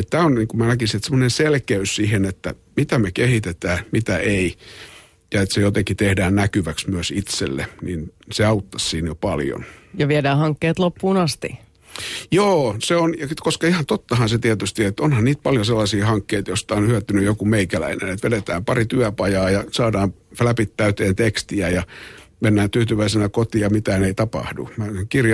Tämä 0.10 0.26
on, 0.26 0.36
niin 0.36 0.48
kuin 0.48 0.58
mä 0.58 0.68
näkisin, 0.68 0.98
että 0.98 1.06
semmoinen 1.06 1.30
selkeys 1.30 1.96
siihen, 1.96 2.26
että 2.26 2.56
mitä 2.76 3.00
me 3.00 3.12
kehitetään, 3.12 3.80
mitä 3.92 4.18
ei– 4.18 4.56
ja 5.34 5.41
että 5.41 5.55
se 5.55 5.62
jotenkin 5.62 5.98
tehdään 5.98 6.36
näkyväksi 6.36 6.89
myös 6.89 7.12
itselle, 7.12 7.67
niin 7.82 8.13
se 8.32 8.46
auttaisi 8.46 8.89
siinä 8.89 9.08
jo 9.08 9.15
paljon. 9.15 9.65
Ja 9.98 10.08
viedään 10.08 10.38
hankkeet 10.38 10.79
loppuun 10.79 11.17
asti. 11.17 11.60
Joo, 12.32 12.75
se 12.79 12.96
on, 12.96 13.13
koska 13.39 13.67
ihan 13.67 13.86
tottahan 13.86 14.29
se 14.29 14.38
tietysti, 14.38 14.86
että 14.86 15.03
onhan 15.03 15.24
niitä 15.24 15.41
paljon 15.44 15.65
sellaisia 15.65 16.05
hankkeita, 16.05 16.51
joista 16.51 16.75
on 16.75 16.88
hyötynyt 16.88 17.24
joku 17.24 17.46
meikäläinen, 17.46 18.10
että 18.10 18.29
vedetään 18.32 18.65
pari 18.65 18.86
työpajaa 18.86 19.50
ja 19.50 19.63
saadaan 19.72 20.13
läpi 20.41 20.65
täyteen 20.65 21.15
tekstiä 21.15 21.70
ja 21.70 21.84
mennään 22.39 22.70
tyytyväisenä 22.70 23.29
kotiin 23.29 23.62
ja 23.62 23.70
mitään 23.70 24.03
ei 24.03 24.13
tapahdu. 24.13 24.70
Mä 24.77 24.86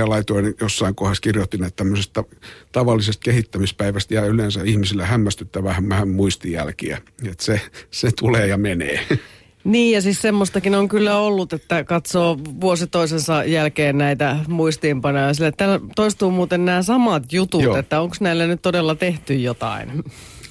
laitoin 0.06 0.56
jossain 0.62 0.96
kohdassa 0.96 1.22
kirjoitin, 1.22 1.64
että 1.64 1.76
tämmöisestä 1.76 2.24
tavallisesta 2.72 3.22
kehittämispäivästä 3.24 4.14
jää 4.14 4.26
yleensä 4.26 4.62
ihmisille 4.64 5.06
hämmästyttävän 5.06 5.90
vähän 5.90 6.10
muistijälkiä. 6.10 7.02
Että 7.28 7.46
se, 7.46 7.62
se 7.92 8.10
tulee 8.20 8.48
ja 8.48 8.58
menee. 8.58 9.00
Niin 9.64 9.96
ja 9.96 10.02
siis 10.02 10.22
semmoistakin 10.22 10.76
on 10.76 10.88
kyllä 10.88 11.18
ollut, 11.18 11.54
että 11.54 11.84
katsoo 11.84 12.38
vuosi 12.62 12.88
toisensa 12.88 13.44
jälkeen 13.44 13.98
näitä 13.98 14.38
muistiinpanoja. 14.48 15.34
Sille, 15.34 15.52
täällä 15.52 15.80
toistuu 15.96 16.32
muuten 16.32 16.66
nämä 16.66 16.82
samat 16.82 17.34
jutut, 17.34 17.62
Joo. 17.62 17.78
että 17.78 18.02
onko 18.02 18.16
näille 18.20 18.48
nyt 18.48 18.62
todella 18.62 18.96
tehty 18.96 19.34
jotain. 19.34 20.04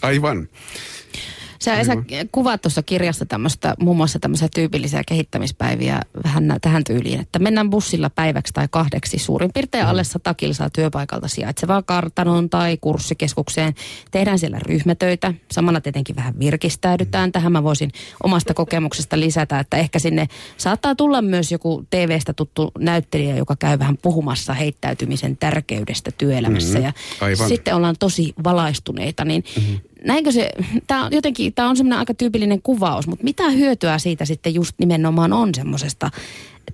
Aivan. 0.03 0.49
Sä 1.65 1.75
Esa 1.75 1.93
kuvaat 2.33 2.63
tuossa 2.63 2.83
kirjassa 2.83 3.27
tämmöistä, 3.27 3.75
muun 3.81 3.97
muassa 3.97 4.19
tämmöisiä 4.19 4.49
tyypillisiä 4.55 5.03
kehittämispäiviä 5.09 6.01
vähän 6.25 6.57
tähän 6.61 6.85
tyyliin, 6.85 7.21
että 7.21 7.39
mennään 7.39 7.71
bussilla 7.71 8.11
päiväksi 8.11 8.53
tai 8.53 8.69
kahdeksi 8.71 9.19
suurin 9.19 9.51
piirtein 9.55 9.87
alle 9.87 10.05
sata 10.05 10.35
kilsaa 10.35 10.71
työpaikalta 10.71 11.29
sijaitsevaan 11.29 11.85
kartanoon 11.85 12.51
tai 12.51 12.79
kurssikeskukseen. 12.81 13.75
Tehdään 14.11 14.39
siellä 14.39 14.59
ryhmätöitä, 14.59 15.35
samalla 15.53 15.81
tietenkin 15.81 16.17
vähän 16.17 16.39
virkistäydytään. 16.39 17.33
Tähän 17.33 17.53
mä 17.53 17.63
voisin 17.63 17.91
omasta 18.23 18.55
kokemuksesta 18.55 19.21
lisätä, 19.21 19.59
että 19.59 19.77
ehkä 19.77 19.99
sinne 19.99 20.29
saattaa 20.57 20.95
tulla 20.95 21.23
myös 21.23 21.53
joku 21.53 21.85
TV-stä 21.91 22.33
tuttu 22.33 22.71
näyttelijä, 22.79 23.37
joka 23.37 23.57
käy 23.57 23.79
vähän 23.79 23.99
puhumassa 24.03 24.55
heittäytymisen 24.55 25.37
tärkeydestä 25.37 26.11
työelämässä. 26.19 26.79
Mm-hmm. 26.79 26.85
Ja 26.85 26.93
Aivan. 27.21 27.49
sitten 27.49 27.75
ollaan 27.75 27.97
tosi 27.99 28.35
valaistuneita, 28.45 29.25
niin 29.25 29.45
mm-hmm 29.57 29.90
näinkö 30.05 30.33
se, 30.33 30.51
tämä 30.87 31.07
on 31.07 31.13
jotenkin, 31.13 31.55
tämä 31.55 31.69
on 31.69 31.77
semmoinen 31.77 31.99
aika 31.99 32.15
tyypillinen 32.15 32.63
kuvaus, 32.63 33.07
mutta 33.07 33.25
mitä 33.25 33.51
hyötyä 33.51 33.99
siitä 33.99 34.25
sitten 34.25 34.55
just 34.55 34.75
nimenomaan 34.79 35.33
on 35.33 35.55
semmoisesta 35.55 36.11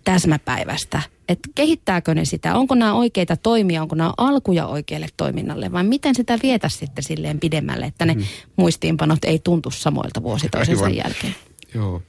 täsmäpäivästä? 0.04 1.02
Että 1.28 1.49
kehittääkö 1.54 2.14
ne 2.14 2.25
sitä? 2.25 2.54
Onko 2.54 2.75
nämä 2.75 2.95
oikeita 2.95 3.37
toimia? 3.37 3.83
Onko 3.83 3.95
nämä 3.95 4.12
alkuja 4.16 4.66
oikealle 4.66 5.09
toiminnalle? 5.16 5.73
Vai 5.73 5.85
miten 5.85 6.14
sitä 6.14 6.38
vietä 6.42 6.68
sitten 6.68 7.04
silleen 7.04 7.40
pidemmälle, 7.40 7.87
että 7.87 8.06
ne 8.06 8.14
mm. 8.14 8.23
muistiinpanot 8.56 9.25
ei 9.25 9.38
tuntu 9.38 9.71
samoilta 9.71 10.23
vuosi 10.23 10.49
toisensa 10.49 10.85
Aivan. 10.85 10.97
jälkeen? 10.97 11.35
Joo. 11.75 12.02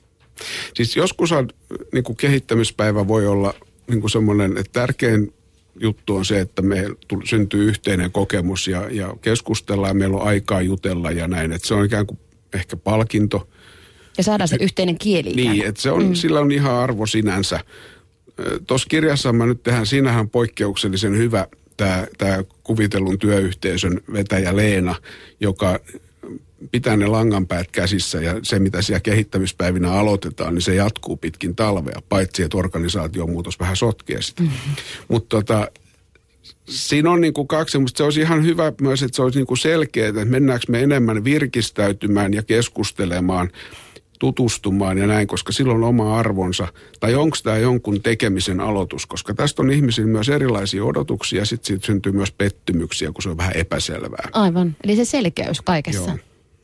Siis 0.73 0.95
joskus 0.95 1.31
on, 1.31 1.49
niin 1.93 2.03
kuin 2.03 2.15
kehittämispäivä 2.17 3.07
voi 3.07 3.27
olla 3.27 3.53
niin 3.87 4.01
kuin 4.01 4.11
semmoinen, 4.11 4.57
että 4.57 4.79
tärkein 4.79 5.33
juttu 5.79 6.15
on 6.15 6.25
se, 6.25 6.39
että 6.39 6.61
me 6.61 6.85
syntyy 7.23 7.67
yhteinen 7.67 8.11
kokemus 8.11 8.67
ja, 8.67 8.89
ja 8.91 9.15
keskustellaan 9.21 9.89
ja 9.89 9.93
meillä 9.93 10.17
on 10.17 10.27
aikaa 10.27 10.61
jutella 10.61 11.11
ja 11.11 11.27
näin. 11.27 11.51
Että 11.51 11.67
se 11.67 11.73
on 11.73 11.85
ikään 11.85 12.07
kuin 12.07 12.19
ehkä 12.53 12.77
palkinto. 12.77 13.49
Ja 14.17 14.23
saadaan 14.23 14.47
se 14.47 14.57
yhteinen 14.61 14.97
kieli. 14.97 15.33
Niin, 15.33 15.65
että 15.65 15.81
se 15.81 15.91
on, 15.91 16.05
mm. 16.05 16.13
sillä 16.13 16.39
on 16.39 16.51
ihan 16.51 16.73
arvo 16.75 17.05
sinänsä. 17.05 17.59
Tuossa 18.67 18.87
kirjassa 18.89 19.33
mä 19.33 19.45
nyt 19.45 19.63
tehdään, 19.63 19.85
siinähän 19.85 20.29
poikkeuksellisen 20.29 21.17
hyvä 21.17 21.47
tämä 22.17 22.43
kuvitellun 22.63 23.19
työyhteisön 23.19 24.01
vetäjä 24.13 24.55
Leena, 24.55 24.95
joka 25.39 25.79
pitää 26.71 26.97
ne 26.97 27.07
langanpäät 27.07 27.71
käsissä 27.71 28.21
ja 28.21 28.39
se, 28.43 28.59
mitä 28.59 28.81
siellä 28.81 28.99
kehittämispäivinä 28.99 29.91
aloitetaan, 29.91 30.53
niin 30.53 30.61
se 30.61 30.75
jatkuu 30.75 31.17
pitkin 31.17 31.55
talvea, 31.55 32.01
paitsi 32.09 32.43
että 32.43 32.57
organisaatiomuutos 32.57 33.59
vähän 33.59 33.75
sotkee 33.75 34.21
sitä. 34.21 34.43
Mm-hmm. 34.43 34.75
Mutta 35.07 35.37
tota, 35.37 35.71
siinä 36.69 37.11
on 37.11 37.21
niin 37.21 37.33
kuin 37.33 37.47
kaksi, 37.47 37.79
mutta 37.79 37.97
se 37.97 38.03
olisi 38.03 38.21
ihan 38.21 38.45
hyvä 38.45 38.73
myös, 38.81 39.03
että 39.03 39.15
se 39.15 39.21
olisi 39.21 39.39
niin 39.39 39.47
kuin 39.47 39.57
selkeää, 39.57 40.09
että 40.09 40.25
mennäänkö 40.25 40.65
me 40.69 40.83
enemmän 40.83 41.23
virkistäytymään 41.23 42.33
ja 42.33 42.43
keskustelemaan, 42.43 43.49
tutustumaan 44.19 44.97
ja 44.97 45.07
näin, 45.07 45.27
koska 45.27 45.51
silloin 45.51 45.77
on 45.77 45.89
oma 45.89 46.19
arvonsa. 46.19 46.67
Tai 46.99 47.15
onko 47.15 47.37
tämä 47.43 47.57
jonkun 47.57 48.01
tekemisen 48.01 48.59
aloitus, 48.59 49.05
koska 49.05 49.33
tästä 49.33 49.61
on 49.61 49.71
ihmisillä 49.71 50.07
myös 50.07 50.29
erilaisia 50.29 50.85
odotuksia 50.85 51.39
ja 51.41 51.45
sitten 51.45 51.67
siitä 51.67 51.85
syntyy 51.85 52.11
myös 52.11 52.31
pettymyksiä, 52.31 53.11
kun 53.11 53.21
se 53.21 53.29
on 53.29 53.37
vähän 53.37 53.55
epäselvää. 53.55 54.29
Aivan, 54.33 54.75
eli 54.83 54.95
se 54.95 55.05
selkeys 55.05 55.61
kaikessa. 55.61 56.09
Joo 56.09 56.19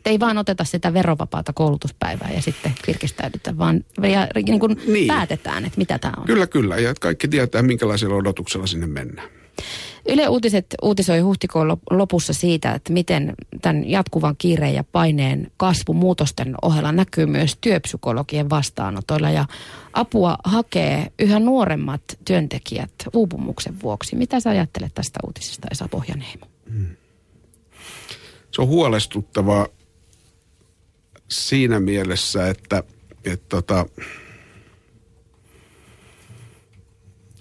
ei 0.05 0.19
vaan 0.19 0.37
oteta 0.37 0.63
sitä 0.63 0.93
verovapaata 0.93 1.53
koulutuspäivää 1.53 2.31
ja 2.35 2.41
sitten 2.41 2.73
virkistäydytä, 2.87 3.57
vaan 3.57 3.85
ja, 4.01 4.27
niin 4.45 4.59
kuin 4.59 4.81
niin. 4.87 5.07
päätetään, 5.07 5.65
että 5.65 5.77
mitä 5.77 5.99
tämä 5.99 6.13
on. 6.17 6.25
Kyllä, 6.25 6.47
kyllä. 6.47 6.77
Ja 6.77 6.93
kaikki 6.99 7.27
tietää, 7.27 7.61
minkälaisella 7.61 8.15
odotuksella 8.15 8.67
sinne 8.67 8.87
mennään. 8.87 9.29
Yle 10.09 10.27
Uutiset 10.27 10.65
uutisoi 10.81 11.19
huhtikuun 11.19 11.77
lopussa 11.91 12.33
siitä, 12.33 12.73
että 12.73 12.93
miten 12.93 13.33
tämän 13.61 13.89
jatkuvan 13.89 14.35
kiireen 14.37 14.73
ja 14.73 14.83
paineen 14.83 15.51
kasvu 15.57 15.93
muutosten 15.93 16.55
ohella 16.61 16.91
näkyy 16.91 17.25
myös 17.25 17.57
työpsykologien 17.61 18.49
vastaanotoilla 18.49 19.29
ja 19.29 19.45
apua 19.93 20.37
hakee 20.43 21.11
yhä 21.19 21.39
nuoremmat 21.39 22.01
työntekijät 22.25 22.91
uupumuksen 23.13 23.81
vuoksi. 23.83 24.15
Mitä 24.15 24.39
sä 24.39 24.49
ajattelet 24.49 24.93
tästä 24.93 25.19
uutisesta, 25.25 25.67
Esa 25.71 25.87
Pohjanheimo? 25.87 26.45
Hmm. 26.71 26.87
Se 28.51 28.61
on 28.61 28.67
huolestuttavaa 28.67 29.67
siinä 31.33 31.79
mielessä, 31.79 32.49
että, 32.49 32.83
että 33.25 33.45
tota, 33.49 33.85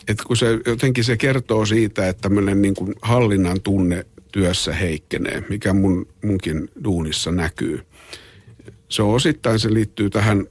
että 0.08 0.24
kun 0.26 0.36
se 0.36 0.58
jotenkin 0.66 1.04
se 1.04 1.16
kertoo 1.16 1.66
siitä, 1.66 2.08
että 2.08 2.20
tämmöinen 2.22 2.62
niin 2.62 2.74
kuin 2.74 2.94
hallinnan 3.02 3.60
tunne 3.60 4.06
työssä 4.32 4.72
heikkenee, 4.72 5.44
mikä 5.48 5.72
mun, 5.72 6.06
munkin 6.24 6.68
duunissa 6.84 7.32
näkyy. 7.32 7.80
Se 8.88 9.02
on 9.02 9.14
osittain, 9.14 9.58
se 9.58 9.74
liittyy 9.74 10.10
tähän 10.10 10.46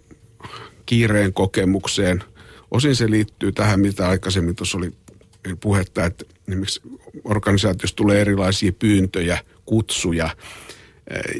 kiireen 0.85 1.33
kokemukseen. 1.33 2.23
Osin 2.71 2.95
se 2.95 3.09
liittyy 3.09 3.51
tähän, 3.51 3.79
mitä 3.79 4.09
aikaisemmin 4.09 4.55
tuossa 4.55 4.77
oli 4.77 4.91
puhetta, 5.59 6.05
että 6.05 6.25
esimerkiksi 6.47 6.81
organisaatiossa 7.23 7.95
tulee 7.95 8.21
erilaisia 8.21 8.71
pyyntöjä, 8.71 9.43
kutsuja– 9.65 10.29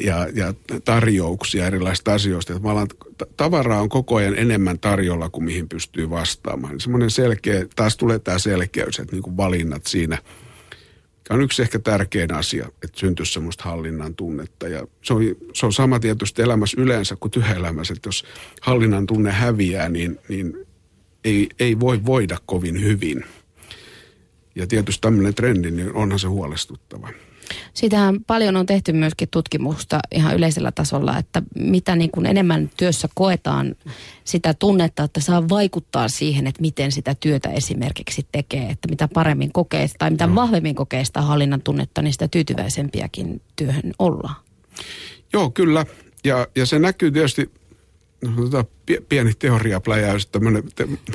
ja, 0.04 0.28
ja 0.34 0.54
tarjouksia 0.86 1.68
erilaisista 1.68 2.14
asioista. 2.14 2.54
Että 2.54 3.26
tavaraa 3.38 3.82
on 3.82 3.90
koko 3.90 4.16
ajan 4.16 4.38
enemmän 4.38 4.80
tarjolla 4.80 5.30
kuin 5.30 5.44
mihin 5.44 5.70
pystyy 5.70 6.10
vastaamaan. 6.10 6.80
Semmoinen 6.80 7.12
selkeä, 7.12 7.66
taas 7.76 7.98
tulee 7.98 8.20
tämä 8.20 8.40
selkeys, 8.40 9.00
että 9.00 9.16
niin 9.16 9.24
kuin 9.24 9.38
valinnat 9.38 9.88
siinä 9.88 10.18
on 11.30 11.42
yksi 11.42 11.62
ehkä 11.62 11.80
tärkein 11.80 12.34
asia, 12.34 12.66
että 12.84 13.00
syntyisi 13.00 13.34
semmoista 13.34 13.64
hallinnan 13.64 14.16
tunnetta. 14.16 14.68
Ja 14.68 14.88
se 15.02 15.14
on, 15.14 15.22
se 15.54 15.66
on 15.66 15.74
sama 15.74 16.00
tietysti 16.00 16.42
elämässä 16.42 16.82
yleensä 16.82 17.16
kuin 17.16 17.32
työelämässä, 17.32 17.94
että 17.94 18.08
jos 18.08 18.26
hallinnan 18.62 19.08
tunne 19.08 19.32
häviää, 19.32 19.90
niin, 19.90 20.20
niin 20.28 20.68
ei, 21.24 21.50
ei 21.60 21.80
voi 21.80 22.06
voida 22.06 22.38
kovin 22.46 22.84
hyvin. 22.84 23.26
Ja 24.56 24.68
tietysti 24.68 25.02
tämmöinen 25.02 25.36
trendi, 25.36 25.72
niin 25.72 25.94
onhan 25.94 26.20
se 26.20 26.28
huolestuttava. 26.28 27.10
Siitähän 27.74 28.24
paljon 28.28 28.56
on 28.56 28.66
tehty 28.66 28.94
myöskin 28.94 29.28
tutkimusta 29.32 30.00
ihan 30.12 30.36
yleisellä 30.36 30.72
tasolla, 30.72 31.18
että 31.18 31.42
mitä 31.56 31.96
niin 31.96 32.12
kuin 32.12 32.26
enemmän 32.26 32.70
työssä 32.78 33.08
koetaan 33.16 33.76
sitä 34.24 34.54
tunnetta, 34.54 35.04
että 35.04 35.20
saa 35.20 35.50
vaikuttaa 35.50 36.08
siihen, 36.08 36.48
että 36.48 36.62
miten 36.62 36.92
sitä 36.92 37.16
työtä 37.16 37.50
esimerkiksi 37.50 38.28
tekee, 38.32 38.70
että 38.70 38.88
mitä 38.90 39.08
paremmin 39.14 39.52
kokee 39.52 39.88
tai 40.00 40.12
mitä 40.12 40.28
no. 40.28 40.36
vahvemmin 40.36 40.76
kokee 40.76 41.06
sitä 41.06 41.22
hallinnan 41.22 41.62
tunnetta, 41.62 42.02
niin 42.02 42.14
sitä 42.14 42.28
tyytyväisempiäkin 42.28 43.42
työhön 43.56 43.94
ollaan. 44.00 44.36
Joo, 45.34 45.50
kyllä. 45.50 45.86
Ja, 46.24 46.48
ja 46.56 46.66
se 46.66 46.80
näkyy 46.80 47.12
tietysti 47.12 47.52
tota, 48.36 48.66
pieni 49.10 49.34
teoriapläjäys, 49.40 50.28
tämmöinen 50.28 50.64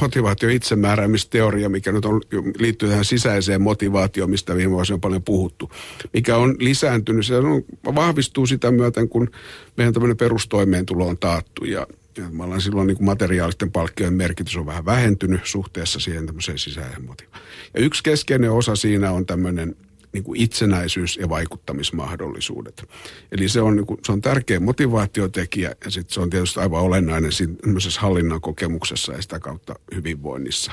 motivaatio 0.01 0.49
itsemääräämisteoria, 0.49 1.69
mikä 1.69 1.93
nyt 1.93 2.05
on, 2.05 2.21
liittyy 2.59 2.89
tähän 2.89 3.05
sisäiseen 3.05 3.63
motivaatioon, 3.63 4.31
mistä 4.31 4.57
viime 4.57 4.71
vuosina 4.71 4.95
on 4.95 5.01
paljon 5.01 5.23
puhuttu, 5.23 5.71
mikä 6.13 6.37
on 6.37 6.57
lisääntynyt. 6.59 7.27
Se 7.27 7.37
on, 7.37 7.65
vahvistuu 7.95 8.47
sitä 8.47 8.71
myöten, 8.71 9.09
kun 9.09 9.31
meidän 9.77 9.95
tämmöinen 9.95 10.17
perustoimeentulo 10.17 11.07
on 11.07 11.19
taattu 11.19 11.65
ja, 11.65 11.87
ja 12.17 12.61
silloin 12.61 12.87
niin 12.87 13.05
materiaalisten 13.05 13.73
palkkioiden 13.73 14.17
merkitys 14.17 14.57
on 14.57 14.67
vähän 14.67 14.85
vähentynyt 14.85 15.41
suhteessa 15.45 16.01
siihen 16.01 16.27
tämmöiseen 16.27 16.59
sisäiseen 16.59 17.05
motivaatioon. 17.07 17.47
Ja 17.75 17.81
yksi 17.81 18.03
keskeinen 18.03 18.53
osa 18.53 18.77
siinä 18.77 19.13
on 19.13 19.27
tämmöinen 19.27 19.77
niin 20.17 20.25
kuin 20.25 20.41
itsenäisyys 20.41 21.17
ja 21.17 21.29
vaikuttamismahdollisuudet. 21.29 22.89
Eli 23.33 23.49
se 23.49 23.61
on, 23.61 23.77
niin 23.77 23.87
kuin, 23.87 24.01
se 24.05 24.13
on 24.13 24.21
tärkeä 24.21 24.61
motivaatiotekijä 24.61 25.75
ja 25.85 25.91
sitten 25.91 26.15
se 26.15 26.21
on 26.21 26.31
tietysti 26.31 26.61
aivan 26.61 26.83
olennainen 26.83 27.33
siinä 27.33 27.55
hallinnan 27.99 28.41
kokemuksessa 28.41 29.13
ja 29.13 29.23
sitä 29.23 29.39
kautta 29.39 29.75
hyvinvoinnissa. 29.95 30.73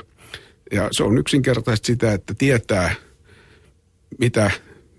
Ja 0.72 0.88
se 0.92 1.02
on 1.02 1.18
yksinkertaisesti 1.18 1.86
sitä, 1.86 2.12
että 2.12 2.34
tietää, 2.34 2.94
mitä 4.18 4.50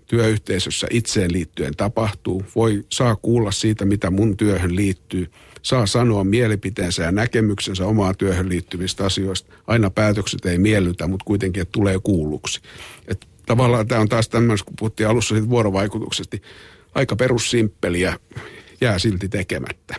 työyhteisössä 0.06 0.86
itseen 0.90 1.32
liittyen 1.32 1.76
tapahtuu. 1.76 2.44
Voi, 2.56 2.84
saa 2.92 3.16
kuulla 3.16 3.52
siitä, 3.52 3.84
mitä 3.84 4.10
mun 4.10 4.36
työhön 4.36 4.76
liittyy. 4.76 5.30
Saa 5.62 5.86
sanoa 5.86 6.24
mielipiteensä 6.24 7.02
ja 7.02 7.12
näkemyksensä 7.12 7.86
omaa 7.86 8.14
työhön 8.14 8.48
liittyvistä 8.48 9.04
asioista. 9.04 9.52
Aina 9.66 9.90
päätökset 9.90 10.46
ei 10.46 10.58
miellytä, 10.58 11.06
mutta 11.06 11.24
kuitenkin, 11.24 11.62
että 11.62 11.72
tulee 11.72 11.98
kuulluksi. 12.02 12.60
Et 13.08 13.26
tavallaan 13.46 13.88
tämä 13.88 14.00
on 14.00 14.08
taas 14.08 14.28
tämmöinen, 14.28 14.64
kun 14.64 14.74
puhuttiin 14.78 15.08
alussa 15.08 15.34
siitä 15.34 15.48
vuorovaikutuksesta, 15.48 16.36
aika 16.94 17.16
perussimppeliä 17.16 18.18
jää 18.80 18.98
silti 18.98 19.28
tekemättä. 19.28 19.94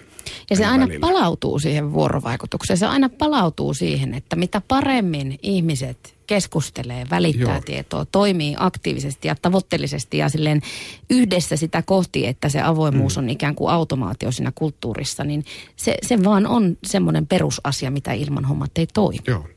Ja 0.50 0.56
se 0.56 0.66
aina 0.66 0.86
välillä. 0.86 1.00
palautuu 1.00 1.60
siihen 1.60 1.94
vuorovaikutukseen. 1.94 2.77
Se 2.77 2.86
aina 2.86 3.10
palautuu 3.10 3.74
siihen, 3.74 4.13
että 4.13 4.36
mitä 4.36 4.62
paremmin 4.68 5.39
ihmiset 5.42 6.18
keskustelee, 6.27 7.06
välittää 7.10 7.54
Joo. 7.54 7.62
tietoa, 7.66 8.06
toimii 8.06 8.56
aktiivisesti 8.58 9.27
ja 9.27 9.36
tavoitteellisesti 9.42 10.18
ja 10.18 10.30
silleen 10.30 10.62
yhdessä 11.10 11.56
sitä 11.56 11.82
kohti, 11.82 12.27
että 12.27 12.50
se 12.50 12.62
avoimuus 12.62 13.18
mm. 13.18 13.24
on 13.24 13.30
ikään 13.30 13.56
kuin 13.56 13.72
automaatio 13.72 14.32
siinä 14.32 14.51
kulttuurissa, 14.56 15.24
niin 15.24 15.46
se, 15.75 15.98
se 16.01 16.24
vaan 16.24 16.48
on 16.48 16.77
semmoinen 16.84 17.27
perusasia, 17.27 17.92
mitä 17.92 18.13
ilman 18.13 18.46
hommat 18.46 18.77
ei 18.77 18.88
toimi. 18.94 19.20
Joo. 19.27 19.48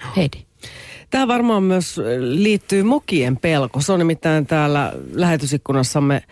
Joo. 0.00 0.12
Heidi. 0.16 0.49
Tämä 1.10 1.28
varmaan 1.28 1.62
myös 1.62 2.00
liittyy 2.18 2.82
mokien 2.82 3.36
pelko. 3.36 3.80
Se 3.80 3.92
on 3.92 3.98
nimittäin 3.98 4.46
täällä 4.46 4.92
lähetysikkunassamme 5.12 6.22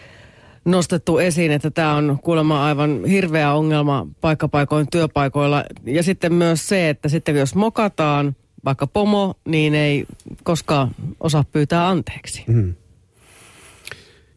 nostettu 0.65 1.19
esiin, 1.19 1.53
että 1.53 1.71
tämä 1.71 1.95
on 1.95 2.19
kuulemma 2.23 2.65
aivan 2.65 3.05
hirveä 3.05 3.53
ongelma 3.53 4.07
paikkapaikoin 4.21 4.87
työpaikoilla. 4.91 5.65
Ja 5.85 6.03
sitten 6.03 6.35
myös 6.35 6.69
se, 6.69 6.89
että 6.89 7.09
sitten 7.09 7.37
jos 7.37 7.55
mokataan 7.55 8.37
vaikka 8.65 8.87
pomo, 8.87 9.35
niin 9.45 9.75
ei 9.75 10.07
koskaan 10.43 10.91
osaa 11.21 11.45
pyytää 11.53 11.89
anteeksi. 11.89 12.45
Mm. 12.47 12.75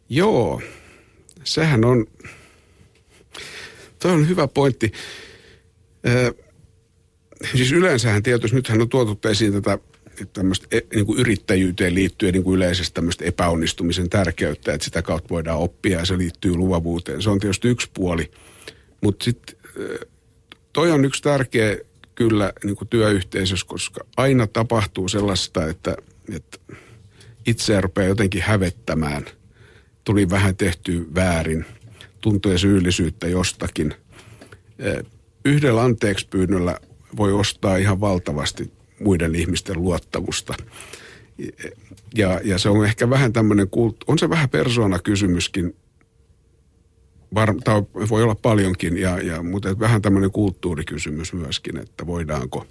Joo, 0.09 0.61
sehän 1.43 1.85
on, 1.85 2.05
toi 3.99 4.11
on 4.11 4.29
hyvä 4.29 4.47
pointti. 4.47 4.91
Ö, 6.07 6.33
siis 7.55 7.71
yleensähän 7.71 8.23
tietysti, 8.23 8.55
nythän 8.55 8.81
on 8.81 8.89
tuotu 8.89 9.29
esiin 9.29 9.53
tätä 9.53 9.77
tämmöistä 10.33 10.67
e, 10.71 10.79
niin 10.95 11.05
kuin 11.05 11.19
yrittäjyyteen 11.19 11.95
liittyen 11.95 12.33
niin 12.33 12.43
kuin 12.43 12.55
yleisesti 12.55 12.93
tämmöistä 12.93 13.25
epäonnistumisen 13.25 14.09
tärkeyttä, 14.09 14.73
että 14.73 14.85
sitä 14.85 15.01
kautta 15.01 15.29
voidaan 15.29 15.59
oppia 15.59 15.99
ja 15.99 16.05
se 16.05 16.17
liittyy 16.17 16.55
luovuuteen. 16.55 17.21
Se 17.21 17.29
on 17.29 17.39
tietysti 17.39 17.67
yksi 17.67 17.89
puoli, 17.93 18.31
mutta 19.01 19.23
sitten 19.23 19.55
toi 20.73 20.91
on 20.91 21.05
yksi 21.05 21.23
tärkeä 21.23 21.77
kyllä 22.15 22.53
niin 22.63 22.75
kuin 22.75 22.87
työyhteisössä, 22.87 23.65
koska 23.67 24.05
aina 24.17 24.47
tapahtuu 24.47 25.07
sellaista, 25.07 25.67
että, 25.67 25.95
että 26.35 26.57
itseä 27.47 27.81
rupeaa 27.81 28.07
jotenkin 28.07 28.41
hävettämään. 28.41 29.25
Tuli 30.03 30.29
vähän 30.29 30.55
tehty 30.55 31.07
väärin, 31.15 31.65
tuntee 32.21 32.57
syyllisyyttä 32.57 33.27
jostakin. 33.27 33.93
Yhdellä 35.45 35.83
anteeksi 35.83 36.27
pyynnöllä 36.27 36.77
voi 37.17 37.33
ostaa 37.33 37.77
ihan 37.77 38.01
valtavasti 38.01 38.71
muiden 39.03 39.35
ihmisten 39.35 39.81
luottamusta. 39.81 40.53
Ja, 42.15 42.39
ja 42.43 42.57
se 42.57 42.69
on 42.69 42.85
ehkä 42.85 43.09
vähän 43.09 43.33
tämmöinen, 43.33 43.67
on 44.07 44.19
se 44.19 44.29
vähän 44.29 44.49
persoonakysymyskin, 44.49 45.75
tai 47.63 47.83
voi 48.09 48.23
olla 48.23 48.35
paljonkin, 48.35 48.97
ja, 48.97 49.19
ja, 49.21 49.43
mutta 49.43 49.79
vähän 49.79 50.01
tämmöinen 50.01 50.31
kulttuurikysymys 50.31 51.33
myöskin, 51.33 51.77
että 51.77 52.07
voidaanko, 52.07 52.65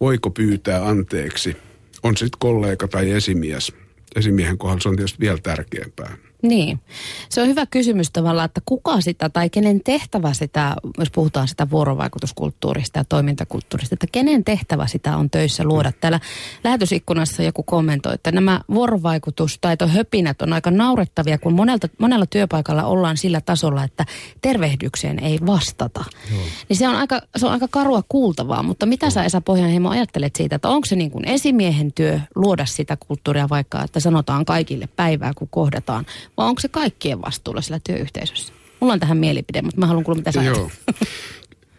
voiko 0.00 0.30
pyytää 0.30 0.88
anteeksi, 0.88 1.56
on 2.02 2.16
sitten 2.16 2.38
kollega 2.38 2.88
tai 2.88 3.10
esimies. 3.10 3.72
Esimiehen 4.16 4.58
kohdalla 4.58 4.80
se 4.80 4.88
on 4.88 4.96
tietysti 4.96 5.20
vielä 5.20 5.38
tärkeämpää. 5.42 6.16
Niin. 6.42 6.80
Se 7.28 7.42
on 7.42 7.48
hyvä 7.48 7.66
kysymys 7.66 8.10
tavallaan, 8.10 8.44
että 8.46 8.60
kuka 8.66 9.00
sitä 9.00 9.28
tai 9.28 9.50
kenen 9.50 9.80
tehtävä 9.84 10.32
sitä, 10.32 10.76
jos 10.98 11.10
puhutaan 11.10 11.48
sitä 11.48 11.70
vuorovaikutuskulttuurista 11.70 12.98
ja 12.98 13.04
toimintakulttuurista, 13.04 13.94
että 13.94 14.06
kenen 14.12 14.44
tehtävä 14.44 14.86
sitä 14.86 15.16
on 15.16 15.30
töissä 15.30 15.64
luoda. 15.64 15.90
Mm. 15.90 15.94
Täällä 16.00 16.20
lähetysikkunassa 16.64 17.42
joku 17.42 17.62
kommentoi, 17.62 18.14
että 18.14 18.32
nämä 18.32 18.60
vuorovaikutustaitohöpinät 18.74 20.42
on 20.42 20.52
aika 20.52 20.70
naurettavia, 20.70 21.38
kun 21.38 21.52
monelta, 21.52 21.88
monella 21.98 22.26
työpaikalla 22.26 22.84
ollaan 22.84 23.16
sillä 23.16 23.40
tasolla, 23.40 23.84
että 23.84 24.06
tervehdykseen 24.42 25.18
ei 25.18 25.38
vastata. 25.46 26.04
Joo. 26.30 26.42
Niin 26.68 26.76
se 26.76 26.88
on, 26.88 26.94
aika, 26.94 27.20
se 27.36 27.46
on 27.46 27.52
aika 27.52 27.68
karua 27.68 28.02
kuultavaa, 28.08 28.62
mutta 28.62 28.86
mitä 28.86 29.06
Joo. 29.06 29.10
sä 29.10 29.24
Esa 29.24 29.40
Pohjanheimo 29.40 29.90
ajattelet 29.90 30.36
siitä, 30.36 30.56
että 30.56 30.68
onko 30.68 30.86
se 30.86 30.96
niin 30.96 31.10
kuin 31.10 31.24
esimiehen 31.24 31.92
työ 31.92 32.20
luoda 32.34 32.66
sitä 32.66 32.96
kulttuuria 32.96 33.48
vaikka, 33.48 33.82
että 33.82 34.00
sanotaan 34.00 34.44
kaikille 34.44 34.88
päivää, 34.96 35.32
kun 35.36 35.48
kohdataan, 35.50 36.06
vai 36.42 36.48
onko 36.48 36.60
se 36.60 36.68
kaikkien 36.68 37.22
vastuulla 37.22 37.60
sillä 37.60 37.80
työyhteisössä? 37.84 38.52
Mulla 38.80 38.92
on 38.92 39.00
tähän 39.00 39.16
mielipide, 39.16 39.62
mutta 39.62 39.80
mä 39.80 39.86
haluan 39.86 40.04
kuulla, 40.04 40.18
mitä 40.18 40.32
sä 40.32 40.42
Joo. 40.42 40.70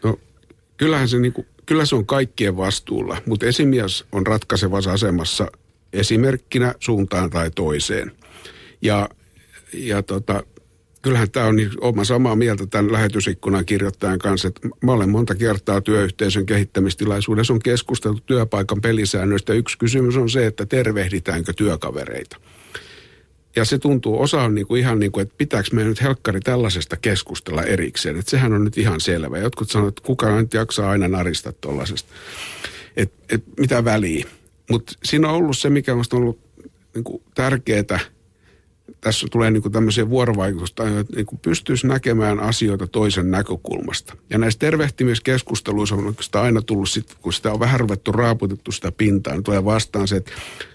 No, 0.03 0.19
kyllähän 0.77 1.07
se, 1.07 1.19
niin 1.19 1.33
kuin, 1.33 1.47
kyllä 1.65 1.85
se 1.85 1.95
on 1.95 2.05
kaikkien 2.05 2.57
vastuulla, 2.57 3.17
mutta 3.25 3.45
esimies 3.45 4.05
on 4.11 4.27
ratkaisevassa 4.27 4.93
asemassa 4.93 5.47
esimerkkinä 5.93 6.73
suuntaan 6.79 7.29
tai 7.29 7.51
toiseen. 7.51 8.11
Ja, 8.81 9.09
ja 9.73 10.03
tota, 10.03 10.43
kyllähän 11.01 11.31
tämä 11.31 11.45
on, 11.45 11.55
niin, 11.55 11.69
olen 11.81 12.05
samaa 12.05 12.35
mieltä 12.35 12.67
tämän 12.67 12.91
lähetysikkunan 12.91 13.65
kirjoittajan 13.65 14.19
kanssa, 14.19 14.47
että 14.47 14.69
mä 14.83 14.91
olen 14.91 15.09
monta 15.09 15.35
kertaa 15.35 15.81
työyhteisön 15.81 16.45
kehittämistilaisuudessa 16.45 17.53
on 17.53 17.59
keskusteltu 17.59 18.19
työpaikan 18.25 18.81
pelisäännöistä. 18.81 19.53
Yksi 19.53 19.77
kysymys 19.77 20.17
on 20.17 20.29
se, 20.29 20.45
että 20.45 20.65
tervehditäänkö 20.65 21.53
työkavereita. 21.53 22.37
Ja 23.55 23.65
se 23.65 23.77
tuntuu, 23.77 24.21
osa 24.21 24.41
on 24.41 24.55
niin 24.55 24.67
kuin 24.67 24.81
ihan 24.81 24.99
niin 24.99 25.11
kuin, 25.11 25.21
että 25.21 25.35
pitääkö 25.37 25.69
meidän 25.73 25.89
nyt 25.89 26.01
helkkari 26.01 26.39
tällaisesta 26.39 26.97
keskustella 26.97 27.63
erikseen. 27.63 28.19
Että 28.19 28.31
sehän 28.31 28.53
on 28.53 28.63
nyt 28.63 28.77
ihan 28.77 29.01
selvä. 29.01 29.37
Jotkut 29.37 29.71
sanoo, 29.71 29.87
että 29.87 30.01
kuka 30.05 30.35
nyt 30.35 30.53
jaksaa 30.53 30.89
aina 30.89 31.07
narista 31.07 31.53
tuollaisesta. 31.61 32.13
Että 32.97 33.15
et, 33.29 33.43
mitä 33.59 33.85
väliä. 33.85 34.25
Mutta 34.69 34.93
siinä 35.03 35.29
on 35.29 35.35
ollut 35.35 35.57
se, 35.57 35.69
mikä 35.69 35.93
on 35.93 36.03
ollut 36.13 36.39
niin 36.95 37.03
kuin 37.03 37.23
tärkeää– 37.35 37.99
tässä 39.03 39.27
tulee 39.31 39.51
niin 39.51 39.61
kuin 39.61 39.71
tämmöisiä 39.71 40.09
vuorovaikutusta, 40.09 40.99
että 40.99 41.15
niin 41.15 41.25
kuin 41.25 41.39
pystyisi 41.39 41.87
näkemään 41.87 42.39
asioita 42.39 42.87
toisen 42.87 43.31
näkökulmasta. 43.31 44.17
Ja 44.29 44.37
näissä 44.37 44.59
tervehtimiskeskusteluissa 44.59 45.95
on 45.95 46.07
oikeastaan 46.07 46.45
aina 46.45 46.61
tullut, 46.61 46.89
sit, 46.89 47.15
kun 47.21 47.33
sitä 47.33 47.51
on 47.51 47.59
vähän 47.59 47.79
ruvettu 47.79 48.11
raaputettu 48.11 48.71
sitä 48.71 48.91
pintaa, 48.91 49.33
niin 49.33 49.43
tulee 49.43 49.65
vastaan 49.65 50.07
se, 50.07 50.15
että 50.15 50.31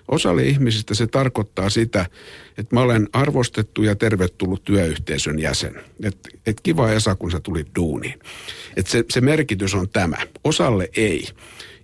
osalle 0.09 0.43
ihmisistä 0.43 0.95
se 0.95 1.07
tarkoittaa 1.07 1.71
sitä, 1.71 2.07
että 2.59 2.77
mä 2.77 2.81
olen 2.81 3.09
arvostettu 3.13 3.83
ja 3.83 3.95
tervetullut 3.95 4.65
työyhteisön 4.65 5.39
jäsen. 5.39 5.75
Että 6.03 6.29
et 6.47 6.61
kiva 6.61 6.91
Esa, 6.91 7.15
kun 7.15 7.31
sä 7.31 7.41
tulit 7.41 7.69
duuniin. 7.77 8.19
Että 8.77 8.91
se, 8.91 9.05
se 9.11 9.21
merkitys 9.21 9.75
on 9.75 9.89
tämä. 9.89 10.17
Osalle 10.45 10.89
ei. 10.97 11.29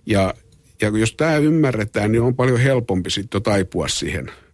Ja, 0.05 0.33
ja 0.81 0.89
jos 0.97 1.13
tämä 1.13 1.37
ymmärretään, 1.37 2.11
niin 2.11 2.21
on 2.21 2.35
paljon 2.35 2.59
helpompi 2.59 3.09
sitten 3.09 3.43
taipua 3.43 3.87
siihen– 3.87 4.31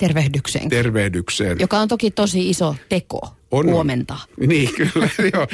tervehdykseen. 0.00 0.68
Tervehdykseen. 0.68 1.56
Joka 1.60 1.78
on 1.78 1.88
toki 1.88 2.10
tosi 2.10 2.50
iso 2.50 2.74
teko 2.88 3.20
on, 3.50 3.66
huomenta. 3.66 4.16
Niin, 4.46 4.70
kyllä, 4.74 5.08
joo. 5.34 5.46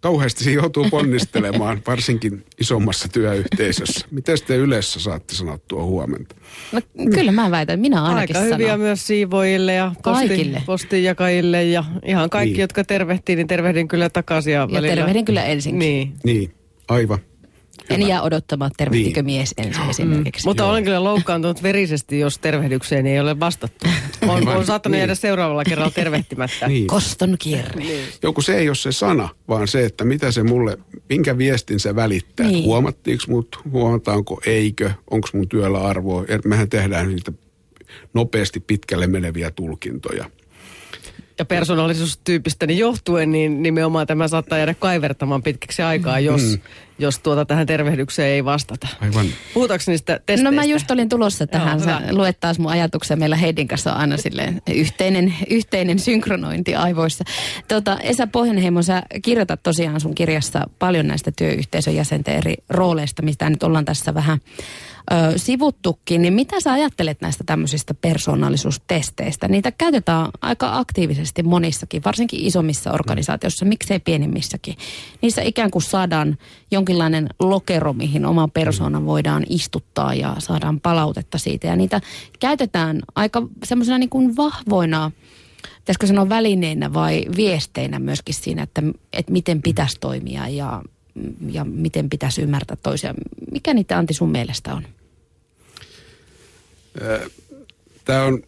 kauheasti 0.00 0.44
siinä 0.44 0.62
joutuu 0.62 0.86
ponnistelemaan, 0.90 1.82
varsinkin 1.86 2.44
isommassa 2.60 3.08
työyhteisössä. 3.08 4.06
Miten 4.10 4.38
te 4.46 4.56
yleensä 4.56 5.00
saatte 5.00 5.34
sanottua 5.34 5.82
huomenta? 5.84 6.34
No, 6.72 6.80
kyllä 7.14 7.32
mä 7.32 7.50
väitän, 7.50 7.80
minä 7.80 8.02
ainakin 8.04 8.36
Aika 8.36 8.54
hyviä 8.54 8.66
sanon. 8.66 8.80
myös 8.80 9.06
siivoojille 9.06 9.74
ja 9.74 9.92
posti, 10.04 10.28
Kaikille. 10.28 10.62
postinjakajille 10.66 11.64
ja 11.64 11.84
ihan 12.04 12.30
kaikki, 12.30 12.52
Niin. 12.52 12.60
jotka 12.60 12.84
tervehtii, 12.84 13.36
niin 13.36 13.46
tervehdin 13.46 13.88
kyllä 13.88 14.10
takaisin. 14.10 14.52
Ja, 14.52 14.60
Ja 14.60 14.68
välillä- 14.72 14.94
tervehdin 14.94 15.24
kyllä 15.24 15.44
ensinkin. 15.44 15.78
Niin. 15.78 16.14
Niin, 16.24 16.54
aivan. 16.88 17.18
En 17.90 18.08
jää 18.08 18.22
odottamaan, 18.22 18.70
tervehtikö 18.76 19.22
Niin. 19.22 19.36
mies 19.36 19.54
ensin 19.56 19.90
esimerkiksi. 19.90 20.46
Mutta 20.46 20.66
olen 20.66 20.84
kyllä 20.84 21.04
loukkaantunut 21.04 21.62
verisesti, 21.62 22.18
jos 22.18 22.38
tervehdykseen 22.38 23.06
ei 23.06 23.20
ole 23.20 23.40
vastattu. 23.40 23.86
On, 24.22 24.30
Aivan. 24.30 24.56
on 24.56 24.66
saattanut 24.66 24.92
Niin. 24.92 24.98
jäädä 24.98 25.14
seuraavalla 25.14 25.64
kerralla 25.64 25.90
tervehtimättä. 25.90 26.68
Niin. 26.68 26.86
Koston 26.86 27.36
kierre. 27.38 27.84
Joku 28.22 28.42
se 28.42 28.56
ei 28.58 28.68
ole 28.68 28.74
se 28.74 28.92
sana, 28.92 29.28
vaan 29.48 29.68
se, 29.68 29.84
että 29.84 30.04
mitä 30.04 30.30
se 30.32 30.42
mulle, 30.42 30.78
minkä 31.08 31.38
viestin 31.38 31.80
se 31.80 31.96
välittää. 31.96 32.46
Niin. 32.46 32.52
Niin. 32.54 32.64
Huomattiinko 32.64 33.24
mut, 33.28 33.58
huomataanko, 33.70 34.40
eikö, 34.46 34.90
onko 35.10 35.28
mun 35.34 35.48
työllä 35.48 35.78
arvoa. 35.80 36.24
Mehän 36.44 36.68
tehdään 36.68 37.08
niitä 37.08 37.32
nopeasti 38.14 38.60
pitkälle 38.60 39.06
meneviä 39.06 39.50
tulkintoja. 39.50 40.30
Ja 41.38 41.44
persoonallisuustyypistäni 41.44 42.78
johtuen, 42.78 43.32
niin 43.32 43.62
nimenomaan 43.62 44.06
tämä 44.06 44.28
saattaa 44.28 44.58
jäädä 44.58 44.74
kaivertamaan 44.74 45.42
pitkäksi 45.42 45.82
aikaa, 45.82 46.20
jos, 46.20 46.42
mm. 46.42 46.58
Jos 47.02 47.18
tuota 47.18 47.44
tähän 47.44 47.66
tervehdykseen 47.66 48.28
ei 48.28 48.44
vastata. 48.44 48.88
Aivan. 49.00 49.26
Puhutaanko 49.54 49.84
niistä 49.86 50.20
testeistä? 50.26 50.50
No 50.50 50.52
mä 50.52 50.64
just 50.64 50.90
olin 50.90 51.08
tulossa 51.08 51.46
tähän. 51.46 51.78
Joo, 51.78 51.86
Sä 51.86 52.00
luet 52.10 52.40
taas 52.40 52.58
mun 52.58 52.70
ajatuksia. 52.70 53.16
Meillä 53.16 53.36
Heidin 53.36 53.68
kanssa 53.68 53.92
on 53.92 53.98
aina 53.98 54.16
silleen 54.16 54.62
yhteinen, 54.74 55.34
yhteinen 55.50 55.98
synkronointi 55.98 56.74
aivoissa. 56.74 57.24
Tota, 57.68 57.98
Esa 58.00 58.26
Pohjanheimo, 58.26 58.82
sä 58.82 59.02
kirjoitat 59.22 59.62
tosiaan 59.62 60.00
sun 60.00 60.14
kirjassa 60.14 60.66
paljon 60.78 61.06
näistä 61.06 61.32
työyhteisön 61.36 61.96
jäsenten 61.96 62.34
eri 62.34 62.54
rooleista, 62.68 63.22
mistä 63.22 63.50
nyt 63.50 63.62
ollaan 63.62 63.84
tässä 63.84 64.14
vähän 64.14 64.38
ö, 65.12 65.38
sivuttukin. 65.38 66.22
Niin 66.22 66.34
mitä 66.34 66.60
sä 66.60 66.72
ajattelet 66.72 67.20
näistä 67.20 67.44
tämmöisistä 67.46 67.94
persoonallisuustesteistä? 67.94 69.48
Niitä 69.48 69.72
käytetään 69.72 70.28
aika 70.40 70.78
aktiivisesti 70.78 71.42
monissakin, 71.42 72.04
varsinkin 72.04 72.40
isommissa 72.40 72.92
organisaatioissa, 72.92 73.64
miksei 73.64 73.98
pienimmissäkin. 74.00 74.76
Niissä 75.22 75.42
ikään 75.42 75.70
kuin 75.70 75.82
saadaan 75.82 76.38
jonkinlainen 76.92 77.28
lokero, 77.38 77.92
mihin 77.92 78.26
oma 78.26 78.48
persona 78.48 79.06
voidaan 79.06 79.44
istuttaa 79.48 80.14
ja 80.14 80.36
saadaan 80.38 80.80
palautetta 80.80 81.38
siitä. 81.38 81.66
Ja 81.66 81.76
niitä 81.76 82.00
käytetään 82.40 83.02
aika 83.14 83.42
semmoisena 83.64 83.98
niin 83.98 84.10
kuin 84.10 84.36
vahvoina, 84.36 85.10
pitäisikö 85.78 86.06
sanoa 86.06 86.28
välineinä 86.28 86.92
vai 86.94 87.24
viesteinä 87.36 87.98
myöskin 87.98 88.34
siinä, 88.34 88.62
että, 88.62 88.82
että 89.12 89.32
miten 89.32 89.62
pitäisi 89.62 89.96
toimia 90.00 90.48
ja, 90.48 90.82
ja 91.50 91.64
miten 91.64 92.10
pitäisi 92.10 92.42
ymmärtää 92.42 92.76
toisia. 92.82 93.14
Mikä 93.52 93.74
niitä 93.74 93.98
Antti 93.98 94.14
sun 94.14 94.30
mielestä 94.30 94.74
on? 94.74 94.82
Tämä 98.04 98.24
on 98.24 98.42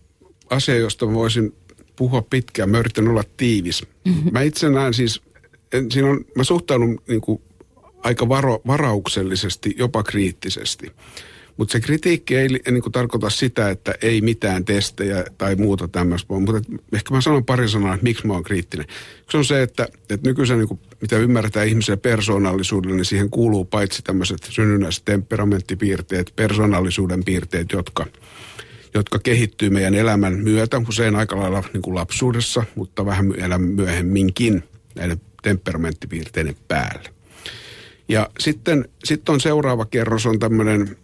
asia, 0.50 0.76
josta 0.76 1.12
voisin 1.12 1.54
puhua 1.96 2.22
pitkään. 2.22 2.70
Mä 2.70 2.78
yritän 2.78 3.08
olla 3.08 3.24
tiivis. 3.36 3.82
Mm-hmm. 4.04 4.32
Mä 4.32 4.42
itse 4.42 4.70
näen 4.70 4.94
siis, 4.94 5.22
en, 5.72 5.90
siinä 5.90 6.10
on, 6.10 6.24
mä 6.34 6.44
suhtaudun 6.44 7.00
niin 7.08 7.20
kuin 7.20 7.42
aika 8.04 8.28
varo, 8.28 8.60
varauksellisesti, 8.66 9.74
jopa 9.78 10.02
kriittisesti. 10.02 10.92
Mutta 11.56 11.72
se 11.72 11.80
kritiikki 11.80 12.36
ei 12.36 12.48
niin 12.48 12.82
kuin 12.82 12.92
tarkoita 12.92 13.30
sitä, 13.30 13.70
että 13.70 13.94
ei 14.02 14.20
mitään 14.20 14.64
testejä 14.64 15.24
tai 15.38 15.56
muuta 15.56 15.88
tämmöistä. 15.88 16.34
Mutta 16.34 16.72
ehkä 16.92 17.14
mä 17.14 17.20
sanon 17.20 17.44
pari 17.44 17.68
sanaa, 17.68 17.94
että 17.94 18.04
miksi 18.04 18.26
mä 18.26 18.32
oon 18.32 18.42
kriittinen. 18.42 18.86
Se 19.30 19.36
on 19.36 19.44
se, 19.44 19.62
että, 19.62 19.88
että 20.10 20.28
nykyisen, 20.28 20.58
niin 20.58 20.68
kuin, 20.68 20.80
mitä 21.00 21.18
ymmärretään 21.18 21.68
ihmisen 21.68 22.00
persoonallisuudelle, 22.00 22.96
niin 22.96 23.04
siihen 23.04 23.30
kuuluu 23.30 23.64
paitsi 23.64 24.02
tämmöiset 24.02 24.38
synnynnäiset 24.50 25.04
temperamenttipiirteet, 25.04 26.32
persoonallisuuden 26.36 27.24
piirteet, 27.24 27.72
jotka 27.72 28.06
jotka 28.94 29.18
kehittyy 29.18 29.70
meidän 29.70 29.94
elämän 29.94 30.34
myötä, 30.34 30.82
usein 30.88 31.16
aika 31.16 31.36
lailla 31.36 31.62
niin 31.72 31.82
kuin 31.82 31.94
lapsuudessa, 31.94 32.64
mutta 32.74 33.06
vähän 33.06 33.34
elämän 33.38 33.68
myöhemminkin 33.68 34.64
näiden 34.94 35.20
temperamenttipiirteiden 35.42 36.56
päälle. 36.68 37.13
Ja 38.08 38.30
sitten, 38.38 38.88
sitten 39.04 39.32
on 39.32 39.40
seuraava 39.40 39.84
kerros 39.84 40.26
on 40.26 40.38
tämmöinen 40.38 40.96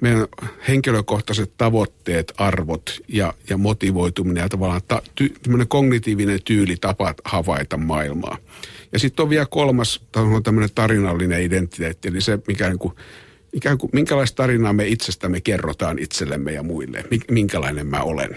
meidän 0.00 0.26
henkilökohtaiset 0.68 1.52
tavoitteet, 1.56 2.32
arvot 2.36 3.00
ja, 3.08 3.34
ja 3.50 3.56
motivoituminen 3.56 4.42
ja 4.42 4.48
tavallaan 4.48 4.80
ta, 4.88 5.02
ty, 5.14 5.34
kognitiivinen 5.68 6.40
tyyli 6.44 6.76
tapa 6.80 7.14
havaita 7.24 7.76
maailmaa. 7.76 8.38
Ja 8.92 8.98
sitten 8.98 9.22
on 9.22 9.30
vielä 9.30 9.46
kolmas 9.46 10.00
on 10.16 10.42
tämmöinen 10.42 10.70
tarinallinen 10.74 11.42
identiteetti, 11.42 12.08
eli 12.08 12.20
se, 12.20 12.38
mikä 12.46 12.68
niin 12.68 12.78
kuin, 12.78 12.94
ikään 13.52 13.78
kuin, 13.78 13.90
minkälaista 13.92 14.36
tarinaa 14.36 14.72
me 14.72 14.86
itsestämme 14.86 15.40
kerrotaan 15.40 15.98
itsellemme 15.98 16.52
ja 16.52 16.62
muille, 16.62 17.04
mi- 17.10 17.20
minkälainen 17.30 17.86
mä 17.86 18.02
olen. 18.02 18.30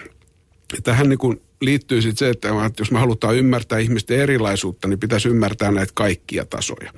Ja 0.72 0.82
tähän 0.82 1.08
niin 1.08 1.18
kuin 1.18 1.40
liittyy 1.60 2.02
sitten 2.02 2.18
se, 2.18 2.30
että 2.30 2.48
jos 2.78 2.90
me 2.90 2.98
halutaan 2.98 3.36
ymmärtää 3.36 3.78
ihmisten 3.78 4.20
erilaisuutta, 4.20 4.88
niin 4.88 5.00
pitäisi 5.00 5.28
ymmärtää 5.28 5.70
näitä 5.70 5.92
kaikkia 5.94 6.44
tasoja. 6.44 6.92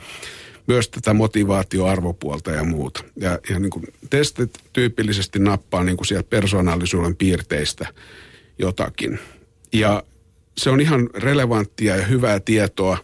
Myös 0.66 0.88
tätä 0.88 1.14
motivaatioarvopuolta 1.14 2.50
ja 2.50 2.64
muuta. 2.64 3.05
Ja, 3.16 3.38
ja 3.50 3.59
niin 3.59 3.70
kuin 3.70 3.85
testit 4.11 4.50
tyypillisesti 4.72 5.38
nappaa 5.38 5.85
niin 5.85 5.96
kuin 5.96 6.07
sieltä 6.07 6.31
persoonallisuuden 6.31 7.16
piirteistä 7.16 7.87
jotakin. 8.59 9.18
Ja 9.72 10.02
se 10.59 10.70
on 10.70 10.81
ihan 10.81 11.11
relevanttia 11.14 11.96
ja 11.96 12.07
hyvää 12.07 12.40
tietoa, 12.40 12.98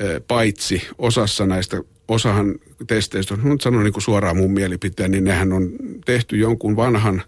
eh, 0.00 0.20
paitsi 0.28 0.82
osassa 0.98 1.46
näistä, 1.46 1.82
osahan 2.08 2.54
testeistä, 2.86 3.36
nyt 3.42 3.60
sanon 3.60 3.84
niin 3.84 3.92
kuin 3.92 4.02
suoraan 4.02 4.36
mun 4.36 4.52
mielipiteen, 4.52 5.10
niin 5.10 5.24
nehän 5.24 5.52
on 5.52 5.70
tehty 6.04 6.36
jonkun 6.36 6.76
vanhan 6.76 7.22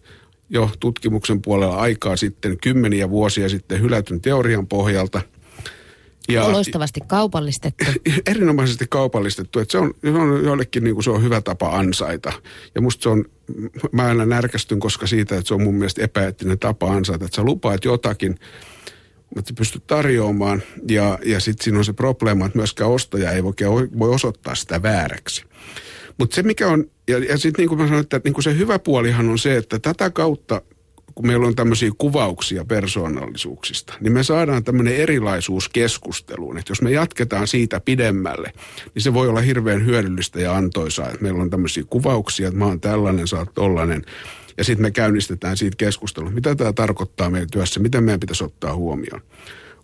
jo 0.50 0.70
tutkimuksen 0.80 1.42
puolella 1.42 1.76
aikaa 1.76 2.16
sitten, 2.16 2.58
kymmeniä 2.58 3.10
vuosia 3.10 3.48
sitten 3.48 3.80
hylätyn 3.80 4.20
teorian 4.20 4.66
pohjalta. 4.66 5.22
Ja, 6.28 6.52
Loistavasti 6.52 7.00
kaupallistettu. 7.06 7.84
erinomaisesti 8.30 8.86
kaupallistettu, 8.90 9.58
että 9.58 9.72
se 9.72 9.78
on, 9.78 9.94
se 10.02 10.10
on 10.10 10.44
joillekin 10.44 10.84
niin 10.84 10.94
kuin 10.94 11.04
se 11.04 11.10
on 11.10 11.22
hyvä 11.22 11.40
tapa 11.40 11.68
ansaita. 11.68 12.32
Ja 12.74 12.80
musta 12.80 13.02
se 13.02 13.08
on, 13.08 13.24
mä 13.92 14.02
aina 14.02 14.26
närkästyn, 14.26 14.80
koska 14.80 15.06
siitä, 15.06 15.36
että 15.36 15.48
se 15.48 15.54
on 15.54 15.62
mun 15.62 15.74
mielestä 15.74 16.04
epäeettinen 16.04 16.58
tapa 16.58 16.92
ansaita, 16.92 17.24
että 17.24 17.36
sä 17.36 17.42
lupaat 17.42 17.84
jotakin, 17.84 18.38
mutta 19.36 19.52
pystyt 19.56 19.86
tarjoamaan 19.86 20.62
ja, 20.88 21.18
ja 21.24 21.40
sitten 21.40 21.64
siinä 21.64 21.78
on 21.78 21.84
se 21.84 21.92
probleema, 21.92 22.46
että 22.46 22.58
myöskään 22.58 22.90
ostaja 22.90 23.32
ei 23.32 23.44
voi, 23.44 23.54
voi 23.98 24.10
osoittaa 24.10 24.54
sitä 24.54 24.82
vääräksi. 24.82 25.44
Mutta 26.18 26.34
se 26.34 26.42
mikä 26.42 26.68
on, 26.68 26.84
ja, 27.08 27.18
ja 27.18 27.38
sitten 27.38 27.62
niin 27.62 27.68
kuin 27.68 27.80
mä 27.80 27.86
sanoin, 27.86 28.02
että 28.02 28.20
niin 28.24 28.34
kuin 28.34 28.44
se 28.44 28.56
hyvä 28.58 28.78
puolihan 28.78 29.28
on 29.28 29.38
se, 29.38 29.56
että 29.56 29.78
tätä 29.78 30.10
kautta, 30.10 30.62
kun 31.18 31.26
meillä 31.26 31.46
on 31.46 31.54
tämmöisiä 31.54 31.90
kuvauksia 31.98 32.64
persoonallisuuksista, 32.64 33.94
niin 34.00 34.12
me 34.12 34.22
saadaan 34.22 34.64
tämmöinen 34.64 34.96
erilaisuus 34.96 35.68
keskusteluun. 35.68 36.58
Että 36.58 36.70
jos 36.70 36.82
me 36.82 36.90
jatketaan 36.90 37.46
siitä 37.46 37.80
pidemmälle, 37.80 38.52
niin 38.94 39.02
se 39.02 39.14
voi 39.14 39.28
olla 39.28 39.40
hirveän 39.40 39.86
hyödyllistä 39.86 40.40
ja 40.40 40.56
antoisaa. 40.56 41.06
Että 41.06 41.22
meillä 41.22 41.42
on 41.42 41.50
tämmöisiä 41.50 41.84
kuvauksia, 41.90 42.48
että 42.48 42.58
mä 42.58 42.64
oon 42.64 42.80
tällainen, 42.80 43.28
sä 43.28 43.36
oot 43.36 43.54
tollainen. 43.54 44.04
Ja 44.58 44.64
sitten 44.64 44.82
me 44.82 44.90
käynnistetään 44.90 45.56
siitä 45.56 45.76
keskustelua. 45.76 46.30
Mitä 46.30 46.54
tämä 46.54 46.72
tarkoittaa 46.72 47.30
meidän 47.30 47.50
työssä, 47.50 47.80
miten 47.80 48.04
meidän 48.04 48.20
pitäisi 48.20 48.44
ottaa 48.44 48.74
huomioon. 48.74 49.20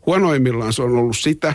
Huonoimmillaan 0.06 0.72
se 0.72 0.82
on 0.82 0.96
ollut 0.96 1.16
sitä, 1.16 1.54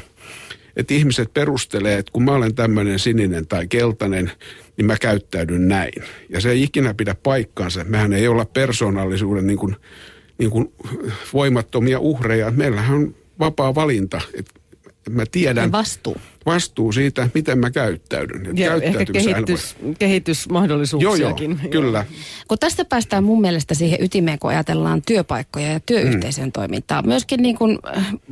että 0.79 0.93
ihmiset 0.93 1.33
perustelee, 1.33 1.97
että 1.97 2.11
kun 2.11 2.23
mä 2.23 2.31
olen 2.31 2.55
tämmöinen 2.55 2.99
sininen 2.99 3.47
tai 3.47 3.67
keltainen, 3.67 4.31
niin 4.77 4.85
mä 4.85 4.97
käyttäydyn 4.97 5.67
näin. 5.67 6.03
Ja 6.29 6.41
se 6.41 6.51
ei 6.51 6.63
ikinä 6.63 6.93
pidä 6.93 7.15
paikkaansa. 7.23 7.83
Mehän 7.83 8.13
ei 8.13 8.27
olla 8.27 8.45
persoonallisuuden 8.45 9.47
niin 9.47 9.59
kuin, 9.59 9.75
niin 10.37 10.51
kuin 10.51 10.73
voimattomia 11.33 11.99
uhreja. 11.99 12.51
Meillähän 12.51 12.95
on 12.95 13.15
vapaa 13.39 13.75
valinta. 13.75 14.21
Että 14.33 14.53
mä 15.09 15.23
tiedän 15.31 15.63
ja 15.63 15.71
vastuu. 15.71 16.17
Vastuu 16.45 16.91
siitä, 16.91 17.29
miten 17.33 17.59
mä 17.59 17.71
käyttäydyn. 17.71 18.57
Ja 18.57 18.75
ehkä 18.75 19.05
kehitys, 19.05 19.75
kehitysmahdollisuuksiakin. 19.99 21.51
Joo, 21.51 21.59
joo, 21.61 21.71
kyllä. 21.71 22.05
Kun 22.47 22.59
tästä 22.59 22.85
päästään 22.85 23.23
mun 23.23 23.41
mielestä 23.41 23.73
siihen 23.73 24.03
ytimeen, 24.03 24.39
kun 24.39 24.49
ajatellaan 24.49 25.01
työpaikkoja 25.01 25.71
ja 25.71 25.79
työyhteisön 25.79 26.45
mm. 26.45 26.51
toimintaa. 26.51 27.01
Myöskin 27.01 27.41
niin 27.41 27.57
kuin 27.57 27.79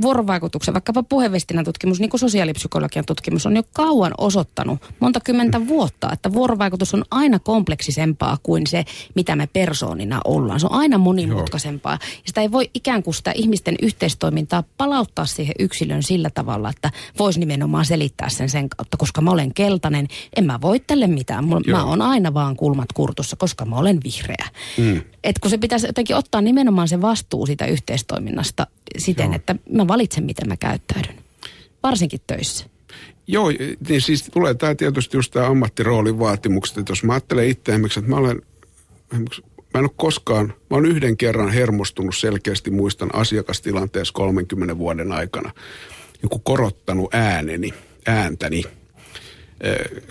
vuorovaikutuksen, 0.01 0.73
vaikkapa 0.73 1.03
puhevestinän 1.03 1.65
tutkimus, 1.65 1.99
niin 1.99 2.09
kuin 2.09 2.19
sosiaalipsykologian 2.19 3.05
tutkimus 3.05 3.45
on 3.45 3.55
jo 3.55 3.63
kauan 3.73 4.13
osoittanut, 4.17 4.93
monta 4.99 5.19
kymmentä 5.19 5.59
mm. 5.59 5.67
vuotta, 5.67 6.09
että 6.13 6.33
vuorovaikutus 6.33 6.93
on 6.93 7.03
aina 7.11 7.39
kompleksisempaa 7.39 8.37
kuin 8.43 8.67
se, 8.67 8.85
mitä 9.15 9.35
me 9.35 9.47
persoonina 9.53 10.21
ollaan. 10.25 10.59
Se 10.59 10.65
on 10.65 10.79
aina 10.79 10.97
monimutkaisempaa. 10.97 11.93
Joo. 12.01 12.09
Ja 12.15 12.21
sitä 12.25 12.41
ei 12.41 12.51
voi 12.51 12.69
ikään 12.73 13.03
kuin 13.03 13.13
sitä 13.13 13.31
ihmisten 13.35 13.75
yhteistoimintaa 13.81 14.63
palauttaa 14.77 15.25
siihen 15.25 15.55
yksilön 15.59 16.03
sillä 16.03 16.29
tavalla, 16.29 16.69
että 16.69 16.91
voisi 17.19 17.39
nimenomaan 17.39 17.85
selittää 17.97 18.29
sen 18.29 18.49
sen 18.49 18.69
kautta, 18.69 18.97
koska 18.97 19.21
mä 19.21 19.31
olen 19.31 19.53
keltainen, 19.53 20.07
en 20.35 20.45
mä 20.45 20.61
voi 20.61 20.79
tälle 20.79 21.07
mitään. 21.07 21.47
Mä, 21.47 21.55
mä 21.71 21.83
oon 21.83 22.01
aina 22.01 22.33
vaan 22.33 22.55
kulmat 22.55 22.93
kurtussa, 22.93 23.35
koska 23.35 23.65
mä 23.65 23.75
olen 23.75 23.99
vihreä. 24.03 24.47
Mm. 24.77 25.01
Et 25.23 25.39
kun 25.39 25.51
se 25.51 25.57
pitäisi 25.57 25.87
jotenkin 25.87 26.15
ottaa 26.15 26.41
nimenomaan 26.41 26.87
se 26.87 27.01
vastuu 27.01 27.45
siitä 27.45 27.65
yhteistoiminnasta 27.65 28.67
siten, 28.97 29.25
Joo. 29.25 29.35
että 29.35 29.55
mä 29.71 29.87
valitsen, 29.87 30.23
miten 30.23 30.47
mä 30.47 30.57
käyttäydyn. 30.57 31.15
Varsinkin 31.83 32.19
töissä. 32.27 32.65
Joo, 33.27 33.51
niin 33.89 34.01
siis 34.01 34.23
tulee 34.33 34.53
tämä 34.53 34.75
tietysti 34.75 35.17
just 35.17 35.31
tämä 35.31 35.47
ammattiroolin 35.47 36.19
vaatimukset, 36.19 36.77
että 36.77 36.91
jos 36.91 37.03
mä 37.03 37.13
ajattelen 37.13 37.49
itse 37.49 37.75
että 37.75 38.09
mä 38.09 38.15
olen, 38.15 38.41
mä 39.13 39.79
en 39.79 39.83
ole 39.83 39.89
koskaan, 39.95 40.47
mä 40.47 40.77
olen 40.77 40.91
yhden 40.91 41.17
kerran 41.17 41.49
hermostunut 41.49 42.15
selkeästi, 42.17 42.71
muistan 42.71 43.15
asiakastilanteessa 43.15 44.13
30 44.13 44.77
vuoden 44.77 45.11
aikana, 45.11 45.51
niin 46.21 46.41
korottanut 46.43 47.13
ääneni, 47.13 47.73
ääntäni. 48.07 48.63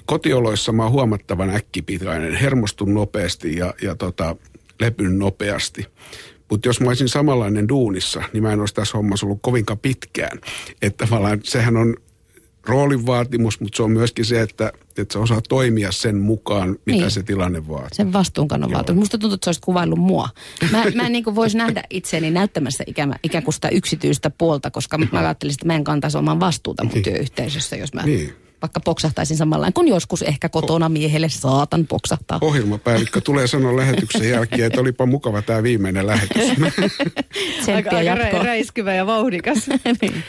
Kotioloissa 0.06 0.72
mä 0.72 0.82
oon 0.82 0.92
huomattavan 0.92 1.50
äkkipikainen, 1.50 2.35
hermostun 2.35 2.94
nopeasti 2.94 3.56
ja, 3.56 3.74
ja 3.82 3.94
tota, 3.94 4.37
lepyn 4.80 5.18
nopeasti. 5.18 5.87
Mutta 6.50 6.68
jos 6.68 6.80
mä 6.80 6.88
olisin 6.88 7.09
samanlainen 7.09 7.68
duunissa, 7.68 8.22
niin 8.32 8.42
mä 8.42 8.52
en 8.52 8.61
olisi 8.61 8.74
tässä 8.74 8.98
hommassa 8.98 9.26
ollut 9.26 9.38
kovinkaan 9.42 9.78
pitkään. 9.78 10.40
Että 10.82 11.06
sehän 11.42 11.76
on 11.76 11.96
roolin 12.68 13.07
vaatimus, 13.07 13.61
mutta 13.61 13.76
se 13.76 13.83
on 13.83 13.90
myöskin 13.90 14.24
se, 14.24 14.42
että, 14.42 14.72
että 14.98 15.12
sä 15.12 15.18
osaa 15.18 15.40
toimia 15.48 15.92
sen 15.92 16.16
mukaan, 16.16 16.68
mitä 16.87 17.00
niin. 17.00 17.11
se 17.11 17.22
tilanne 17.22 17.68
vaatii. 17.68 17.96
Sen 17.96 18.12
vastuunkannon 18.12 18.72
vaatimus. 18.72 18.98
Musta 18.98 19.18
tuntuu, 19.18 19.35
että 19.35 19.44
se 19.44 19.48
olisi 19.48 19.61
kuvaillut 19.61 19.98
mua. 19.98 20.29
Mä, 20.70 20.85
mä 20.94 21.07
en 21.07 21.12
niin 21.12 21.35
voisi 21.35 21.57
nähdä 21.57 21.83
itseäni 21.90 22.31
näyttämässä 22.31 22.85
ikään, 22.87 23.14
ikään 23.22 23.44
kuin 23.44 23.55
sitä 23.55 23.68
yksityistä 23.68 24.31
puolta, 24.31 24.70
koska 24.70 24.98
mä 24.98 25.09
ajattelisin, 25.12 25.57
että 25.57 25.66
mä 25.66 25.74
en 25.74 25.85
kantaisi 25.85 26.18
oman 26.18 26.40
vastuuta 26.40 26.85
mun 26.85 26.92
niin. 26.92 27.02
työyhteisössä, 27.02 27.76
jos 27.76 27.94
mä 27.94 28.02
niin 28.02 28.33
vaikka 28.62 28.81
poksahtaisin 28.81 29.37
samalla 29.37 29.72
kuin 29.72 29.88
joskus 29.88 30.22
ehkä 30.22 30.48
kotona 30.48 30.88
miehelle 30.88 31.29
saatan 31.29 31.87
poksahtaa. 31.87 32.38
Ohjelmapäällikkö 32.40 33.20
tulee 33.20 33.46
sanoa 33.46 33.76
lähetyksen 33.76 34.31
jälkeen, 34.31 34.66
että 34.66 34.81
olipa 34.81 35.07
mukava 35.07 35.42
tämä 35.42 35.62
viimeinen 35.62 36.07
lähetys. 36.07 36.42
aika, 37.74 37.90
aika 37.96 38.42
räiskyvä 38.42 38.94
ja 38.94 39.07
vauhdikas. 39.07 39.59
niin. 40.00 40.24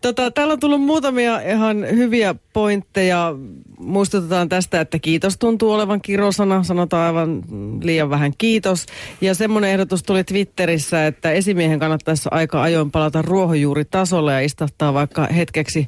Tota, 0.00 0.30
täällä 0.30 0.52
on 0.52 0.60
tullut 0.60 0.82
muutamia 0.82 1.40
ihan 1.40 1.86
hyviä 1.90 2.34
pointteja. 2.52 3.34
Muistutetaan 3.78 4.48
tästä, 4.48 4.80
että 4.80 4.98
kiitos 4.98 5.38
tuntuu 5.38 5.72
olevan 5.72 6.00
kirosana. 6.00 6.62
Sanotaan 6.62 7.06
aivan 7.06 7.42
liian 7.82 8.10
vähän 8.10 8.32
kiitos. 8.38 8.86
Ja 9.20 9.34
semmoinen 9.34 9.70
ehdotus 9.70 10.02
tuli 10.02 10.24
Twitterissä, 10.24 11.06
että 11.06 11.32
esimiehen 11.32 11.78
kannattaisi 11.78 12.28
aika 12.32 12.62
ajoin 12.62 12.90
palata 12.90 13.22
ruohonjuuritasolle 13.22 14.32
ja 14.32 14.40
istahtaa 14.40 14.94
vaikka 14.94 15.26
hetkeksi 15.26 15.86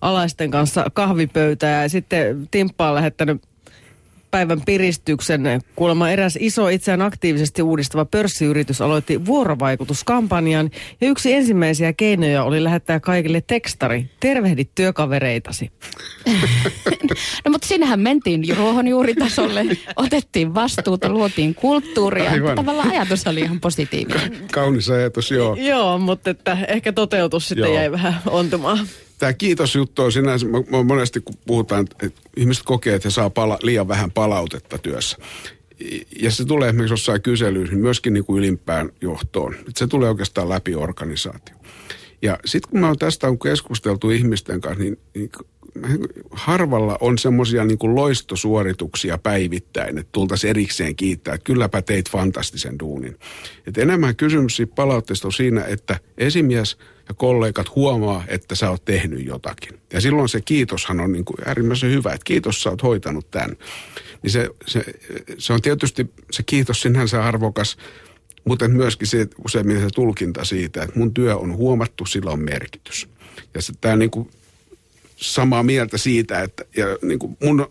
alaisten 0.00 0.50
kanssa 0.50 0.86
kahvipöytää. 0.94 1.82
Ja 1.82 1.88
sitten 1.88 2.48
Timppa 2.50 2.88
on 2.88 2.94
lähettänyt 2.94 3.42
päivän 4.34 4.60
piristyksen. 4.66 5.60
Kuulemma 5.76 6.10
eräs 6.10 6.38
iso 6.40 6.68
itseään 6.68 7.02
aktiivisesti 7.02 7.62
uudistava 7.62 8.04
pörssiyritys 8.04 8.80
aloitti 8.80 9.26
vuorovaikutuskampanjan 9.26 10.70
ja 11.00 11.08
yksi 11.08 11.32
ensimmäisiä 11.32 11.92
keinoja 11.92 12.44
oli 12.44 12.64
lähettää 12.64 13.00
kaikille 13.00 13.40
tekstari. 13.46 14.10
Tervehdi 14.20 14.64
työkavereitasi. 14.74 15.72
no 17.44 17.50
mutta 17.50 17.68
sinähän 17.68 18.00
mentiin 18.00 18.56
ruohonjuuritasolle, 18.56 19.64
otettiin 19.96 20.54
vastuuta, 20.54 21.08
luotiin 21.08 21.54
kulttuuria. 21.54 22.30
Aivan. 22.30 22.56
Tavallaan 22.56 22.90
ajatus 22.90 23.26
oli 23.26 23.40
ihan 23.40 23.60
positiivinen. 23.60 24.36
Kaunis 24.52 24.90
ajatus, 24.90 25.30
joo. 25.30 25.54
joo, 25.54 25.98
mutta 25.98 26.30
että 26.30 26.58
ehkä 26.68 26.92
toteutus 26.92 27.48
sitten 27.48 27.66
joo. 27.66 27.74
jäi 27.74 27.92
vähän 27.92 28.14
ontumaan 28.26 28.78
tämä 29.24 29.32
kiitosjuttu 29.32 30.02
on 30.02 30.12
sinänsä, 30.12 30.46
monesti 30.84 31.20
kun 31.20 31.34
puhutaan, 31.46 31.86
että 32.02 32.20
ihmiset 32.36 32.64
kokee, 32.64 32.94
että 32.94 33.08
he 33.08 33.10
saa 33.10 33.30
pala, 33.30 33.58
liian 33.62 33.88
vähän 33.88 34.10
palautetta 34.10 34.78
työssä. 34.78 35.16
Ja 36.20 36.30
se 36.30 36.44
tulee 36.44 36.68
esimerkiksi 36.68 36.92
jossain 36.92 37.22
kyselyihin 37.22 37.78
myöskin 37.78 38.12
niin 38.12 38.24
kuin 38.24 38.38
ylimpään 38.38 38.90
johtoon. 39.00 39.54
Että 39.54 39.72
se 39.76 39.86
tulee 39.86 40.08
oikeastaan 40.08 40.48
läpi 40.48 40.74
organisaatio. 40.74 41.56
Ja 42.22 42.38
sitten 42.44 42.70
kun 42.70 42.80
me 42.80 42.86
on 42.86 42.98
tästä 42.98 43.28
on 43.28 43.38
keskusteltu 43.38 44.10
ihmisten 44.10 44.60
kanssa, 44.60 44.82
niin, 44.82 44.98
niin 45.14 45.30
harvalla 46.30 46.98
on 47.00 47.18
semmoisia 47.18 47.64
niin 47.64 47.94
loistosuorituksia 47.94 49.18
päivittäin, 49.18 49.98
että 49.98 50.12
tultaisiin 50.12 50.50
erikseen 50.50 50.96
kiittää, 50.96 51.34
että 51.34 51.44
kylläpä 51.44 51.82
teit 51.82 52.10
fantastisen 52.10 52.78
duunin. 52.78 53.18
Et 53.66 53.78
enemmän 53.78 54.16
kysymys 54.16 54.62
palautteesta 54.74 55.28
on 55.28 55.32
siinä, 55.32 55.64
että 55.64 55.98
esimies 56.18 56.78
ja 57.08 57.14
kollegat 57.14 57.74
huomaa, 57.74 58.24
että 58.28 58.54
sä 58.54 58.70
oot 58.70 58.84
tehnyt 58.84 59.26
jotakin. 59.26 59.80
Ja 59.92 60.00
silloin 60.00 60.28
se 60.28 60.40
kiitoshan 60.40 61.00
on 61.00 61.12
niin 61.12 61.24
kuin 61.24 61.36
äärimmäisen 61.46 61.90
hyvä, 61.90 62.12
että 62.12 62.24
kiitos 62.24 62.62
sä 62.62 62.70
oot 62.70 62.82
hoitanut 62.82 63.30
tämän. 63.30 63.56
Niin 64.22 64.30
se, 64.30 64.50
se, 64.66 64.84
se 65.38 65.52
on 65.52 65.62
tietysti 65.62 66.10
se 66.30 66.42
kiitos 66.42 66.82
sinänsä 66.82 67.24
arvokas, 67.24 67.76
mutta 68.44 68.68
myöskin 68.68 69.08
se, 69.08 69.28
useimmin 69.44 69.80
se 69.80 69.88
tulkinta 69.94 70.44
siitä, 70.44 70.82
että 70.82 70.98
mun 70.98 71.14
työ 71.14 71.36
on 71.36 71.56
huomattu, 71.56 72.06
sillä 72.06 72.30
on 72.30 72.40
merkitys. 72.40 73.08
Ja 73.54 73.62
se, 73.62 73.72
tämä 73.80 73.96
niin 73.96 74.10
kuin 74.10 74.30
samaa 75.16 75.62
mieltä 75.62 75.98
siitä, 75.98 76.42
että 76.42 76.64
ja 76.76 76.86
niin 77.02 77.18
kuin 77.18 77.36
mun 77.42 77.66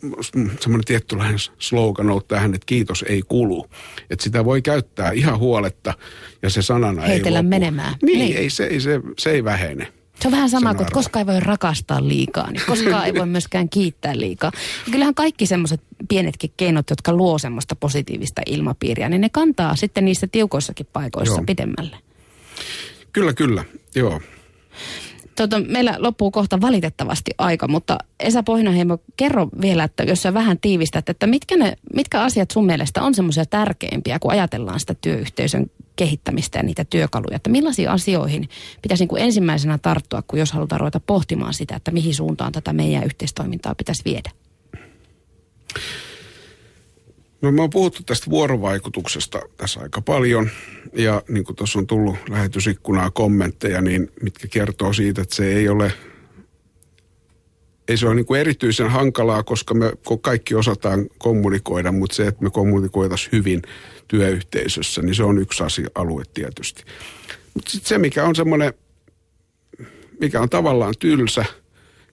semmoinen 0.59 0.85
tiettylainen 0.85 1.39
slogan 1.57 2.09
on 2.09 2.21
tähän, 2.27 2.53
että 2.53 2.65
kiitos 2.65 3.05
ei 3.07 3.21
kulu. 3.27 3.69
Että 4.09 4.23
sitä 4.23 4.45
voi 4.45 4.61
käyttää 4.61 5.11
ihan 5.11 5.39
huoletta 5.39 5.93
ja 6.41 6.49
se 6.49 6.61
sanana 6.61 7.01
Heitellä 7.01 7.39
ei 7.39 7.43
lopu. 7.43 7.49
menemään. 7.49 7.95
Niin, 8.01 8.19
niin. 8.19 8.37
Ei, 8.37 8.49
se, 8.49 8.65
ei, 8.65 8.79
se, 8.79 9.01
se 9.17 9.31
ei 9.31 9.43
vähene. 9.43 9.93
Se 10.19 10.27
on 10.27 10.31
vähän 10.31 10.49
sama 10.49 10.73
kuin, 10.73 10.81
että 10.81 10.93
koskaan 10.93 11.21
ei 11.21 11.33
voi 11.33 11.39
rakastaa 11.39 12.07
liikaa, 12.07 12.51
niin 12.51 12.63
koskaan 12.67 13.05
ei 13.05 13.13
voi 13.13 13.25
myöskään 13.25 13.69
kiittää 13.69 14.17
liikaa. 14.17 14.51
Ja 14.85 14.91
kyllähän 14.91 15.15
kaikki 15.15 15.45
semmoiset 15.45 15.81
pienetkin 16.09 16.53
keinot, 16.57 16.89
jotka 16.89 17.13
luo 17.13 17.37
semmoista 17.37 17.75
positiivista 17.75 18.41
ilmapiiriä, 18.45 19.09
niin 19.09 19.21
ne 19.21 19.29
kantaa 19.29 19.75
sitten 19.75 20.05
niissä 20.05 20.27
tiukoissakin 20.27 20.87
paikoissa 20.93 21.35
Joo. 21.35 21.43
pidemmälle. 21.45 21.97
Kyllä, 23.13 23.33
kyllä. 23.33 23.63
Joo. 23.95 24.21
Tota, 25.35 25.59
meillä 25.59 25.95
loppuu 25.97 26.31
kohta 26.31 26.61
valitettavasti 26.61 27.31
aika, 27.37 27.67
mutta 27.67 27.97
Esa 28.19 28.43
Pohjanaheimo, 28.43 28.97
kerro 29.17 29.47
vielä, 29.61 29.83
että 29.83 30.03
jos 30.03 30.21
sä 30.21 30.33
vähän 30.33 30.59
tiivistät, 30.59 31.09
että 31.09 31.27
mitkä, 31.27 31.57
ne, 31.57 31.73
mitkä 31.95 32.21
asiat 32.21 32.51
sun 32.51 32.65
mielestä 32.65 33.01
on 33.01 33.15
semmoisia 33.15 33.45
tärkeimpiä, 33.45 34.19
kun 34.19 34.31
ajatellaan 34.31 34.79
sitä 34.79 34.95
työyhteisön 35.01 35.65
kehittämistä 35.95 36.59
ja 36.59 36.63
niitä 36.63 36.85
työkaluja, 36.85 37.35
että 37.35 37.49
millaisiin 37.49 37.89
asioihin 37.89 38.49
pitäisi 38.81 39.01
niin 39.01 39.09
kuin 39.09 39.21
ensimmäisenä 39.21 39.77
tarttua, 39.77 40.21
kun 40.27 40.39
jos 40.39 40.51
halutaan 40.51 40.79
ruveta 40.79 40.99
pohtimaan 40.99 41.53
sitä, 41.53 41.75
että 41.75 41.91
mihin 41.91 42.15
suuntaan 42.15 42.51
tätä 42.51 42.73
meidän 42.73 43.03
yhteistoimintaa 43.03 43.75
pitäisi 43.75 44.05
viedä? 44.05 44.31
No 47.41 47.51
me 47.51 47.61
on 47.61 47.69
puhuttu 47.69 48.03
tästä 48.03 48.29
vuorovaikutuksesta 48.29 49.39
tässä 49.57 49.79
aika 49.79 50.01
paljon 50.01 50.49
ja 50.93 51.21
niin 51.29 51.43
kuin 51.43 51.55
tuossa 51.55 51.79
on 51.79 51.87
tullut 51.87 52.15
lähetysikkunaa 52.29 53.11
kommentteja, 53.11 53.81
niin 53.81 54.11
mitkä 54.21 54.47
kertoo 54.47 54.93
siitä, 54.93 55.21
että 55.21 55.35
se 55.35 55.53
ei 55.53 55.69
ole 55.69 55.93
ei 57.87 57.97
se 57.97 58.07
ole 58.07 58.15
niin 58.15 58.25
kuin 58.25 58.39
erityisen 58.39 58.89
hankalaa, 58.89 59.43
koska 59.43 59.73
me 59.73 59.93
kaikki 60.21 60.55
osataan 60.55 61.05
kommunikoida, 61.17 61.91
mutta 61.91 62.15
se, 62.15 62.27
että 62.27 62.43
me 62.43 62.49
kommunikoitaisiin 62.49 63.31
hyvin 63.31 63.61
työyhteisössä, 64.07 65.01
niin 65.01 65.15
se 65.15 65.23
on 65.23 65.37
yksi 65.37 65.63
asia, 65.63 65.87
alue 65.95 66.23
tietysti. 66.33 66.83
Mutta 67.53 67.71
sitten 67.71 67.89
se, 67.89 67.97
mikä 67.97 68.23
on 68.23 68.35
semmoinen, 68.35 68.73
mikä 70.19 70.41
on 70.41 70.49
tavallaan 70.49 70.93
tylsä– 70.99 71.45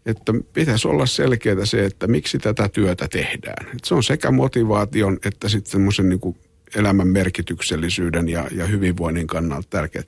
että 0.07 0.33
pitäisi 0.53 0.89
olla 0.89 1.07
selkeää 1.07 1.65
se, 1.65 1.85
että 1.85 2.07
miksi 2.07 2.39
tätä 2.39 2.69
työtä 2.69 3.09
tehdään. 3.09 3.67
Että 3.67 3.89
se 3.89 3.95
on 3.95 4.03
sekä 4.03 4.31
motivaation 4.31 5.19
että 5.25 5.49
sitten 5.49 5.73
semmoisen 5.73 6.09
niin 6.09 6.37
elämän 6.75 7.09
merkityksellisyyden 7.09 8.29
ja, 8.29 8.49
ja 8.55 8.67
hyvinvoinnin 8.67 9.27
kannalta 9.27 9.69
tärkeää. 9.71 10.05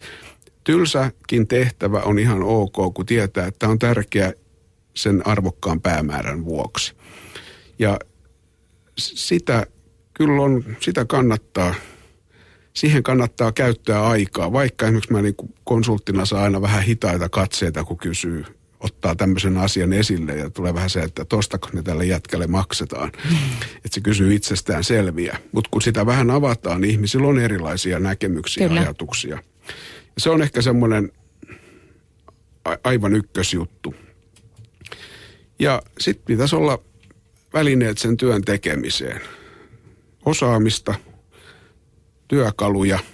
Tylsäkin 0.65 1.49
tehtävä 1.49 2.01
on 2.01 2.19
ihan 2.19 2.43
ok, 2.43 2.95
kun 2.95 3.07
tietää, 3.07 3.47
että 3.47 3.69
on 3.69 3.79
tärkeä 3.79 4.33
sen 4.95 5.27
arvokkaan 5.27 5.81
päämäärän 5.81 6.45
vuoksi. 6.45 6.95
Ja 7.79 7.99
sitä 8.99 9.67
kyllä 10.15 10.43
on, 10.43 10.65
sitä 10.81 11.05
kannattaa, 11.05 11.75
siihen 12.75 13.03
kannattaa 13.03 13.53
käyttää 13.53 14.07
aikaa, 14.07 14.53
vaikka 14.53 14.87
esimerkiksi 14.87 15.13
mä 15.13 15.23
niin 15.23 15.35
konsulttina 15.65 16.25
saa 16.25 16.43
aina 16.43 16.63
vähän 16.63 16.83
hitaita 16.83 17.29
katseita, 17.29 17.85
kun 17.85 17.99
kysyy 17.99 18.45
ottaa 18.81 19.15
tämmöisen 19.15 19.57
asian 19.57 19.93
esille 19.93 20.37
ja 20.37 20.51
tulee 20.51 20.75
vähän 20.75 20.91
se, 20.91 21.01
että 21.01 21.25
tostako 21.25 21.69
ne 21.73 21.83
tälle 21.83 22.07
jätkälle 22.07 22.47
maksetaan. 22.47 23.13
Mm. 23.31 23.37
Että 23.77 23.89
se 23.91 24.01
kysyy 24.01 24.35
itsestään 24.35 24.85
selviä. 24.85 25.39
Mutta 25.53 25.71
kun 25.71 25.83
sitä 25.83 26.07
vähän 26.07 26.31
avataan, 26.31 26.81
niin 26.81 26.91
ihmisillä 26.91 27.27
on 27.27 27.39
erilaisia 27.39 27.99
näkemyksiä 27.99 28.67
ja 28.67 28.81
ajatuksia. 28.81 29.39
Ja 30.15 30.21
se 30.21 30.31
on 30.31 30.43
ehkä 30.43 30.63
semmoinen 30.63 31.13
aivan 32.85 33.15
ykkösjuttu. 33.15 33.95
Ja 35.63 35.83
sitten 36.01 36.27
pitäisi 36.27 36.57
olla 36.57 36.79
välineet 37.53 37.99
sen 37.99 38.17
työn 38.17 38.43
tekemiseen. 38.43 39.21
Osaamista, 40.25 40.95
työkaluja– 42.29 42.99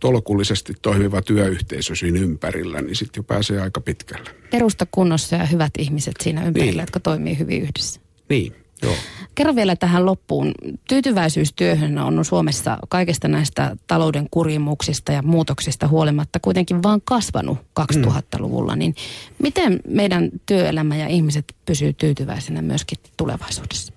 tolkullisesti 0.00 0.72
toimiva 0.82 1.22
työyhteisö 1.22 1.94
siinä 1.94 2.20
ympärillä, 2.20 2.82
niin 2.82 2.96
sitten 2.96 3.20
jo 3.20 3.22
pääsee 3.22 3.60
aika 3.60 3.80
pitkälle. 3.80 4.30
Perusta 4.50 4.86
kunnossa 4.90 5.36
ja 5.36 5.46
hyvät 5.46 5.72
ihmiset 5.78 6.14
siinä 6.22 6.46
ympärillä, 6.46 6.72
niin. 6.72 6.80
jotka 6.80 7.00
toimii 7.00 7.38
hyvin 7.38 7.62
yhdessä. 7.62 8.00
Niin. 8.28 8.54
Joo. 8.82 8.94
Kerro 9.34 9.56
vielä 9.56 9.76
tähän 9.76 10.06
loppuun. 10.06 10.52
Tyytyväisyys 10.88 11.52
työhön 11.52 11.98
on 11.98 12.24
Suomessa 12.24 12.78
kaikista 12.88 13.28
näistä 13.28 13.76
talouden 13.86 14.26
kurimuksista 14.30 15.12
ja 15.12 15.22
muutoksista 15.22 15.88
huolimatta 15.88 16.40
kuitenkin 16.40 16.82
vaan 16.82 17.00
kasvanut 17.04 17.58
2000-luvulla. 17.80 18.76
Niin 18.76 18.94
miten 19.42 19.80
meidän 19.88 20.30
työelämä 20.46 20.96
ja 20.96 21.06
ihmiset 21.06 21.44
pysyy 21.66 21.92
tyytyväisenä 21.92 22.62
myöskin 22.62 22.98
tulevaisuudessa? 23.16 23.92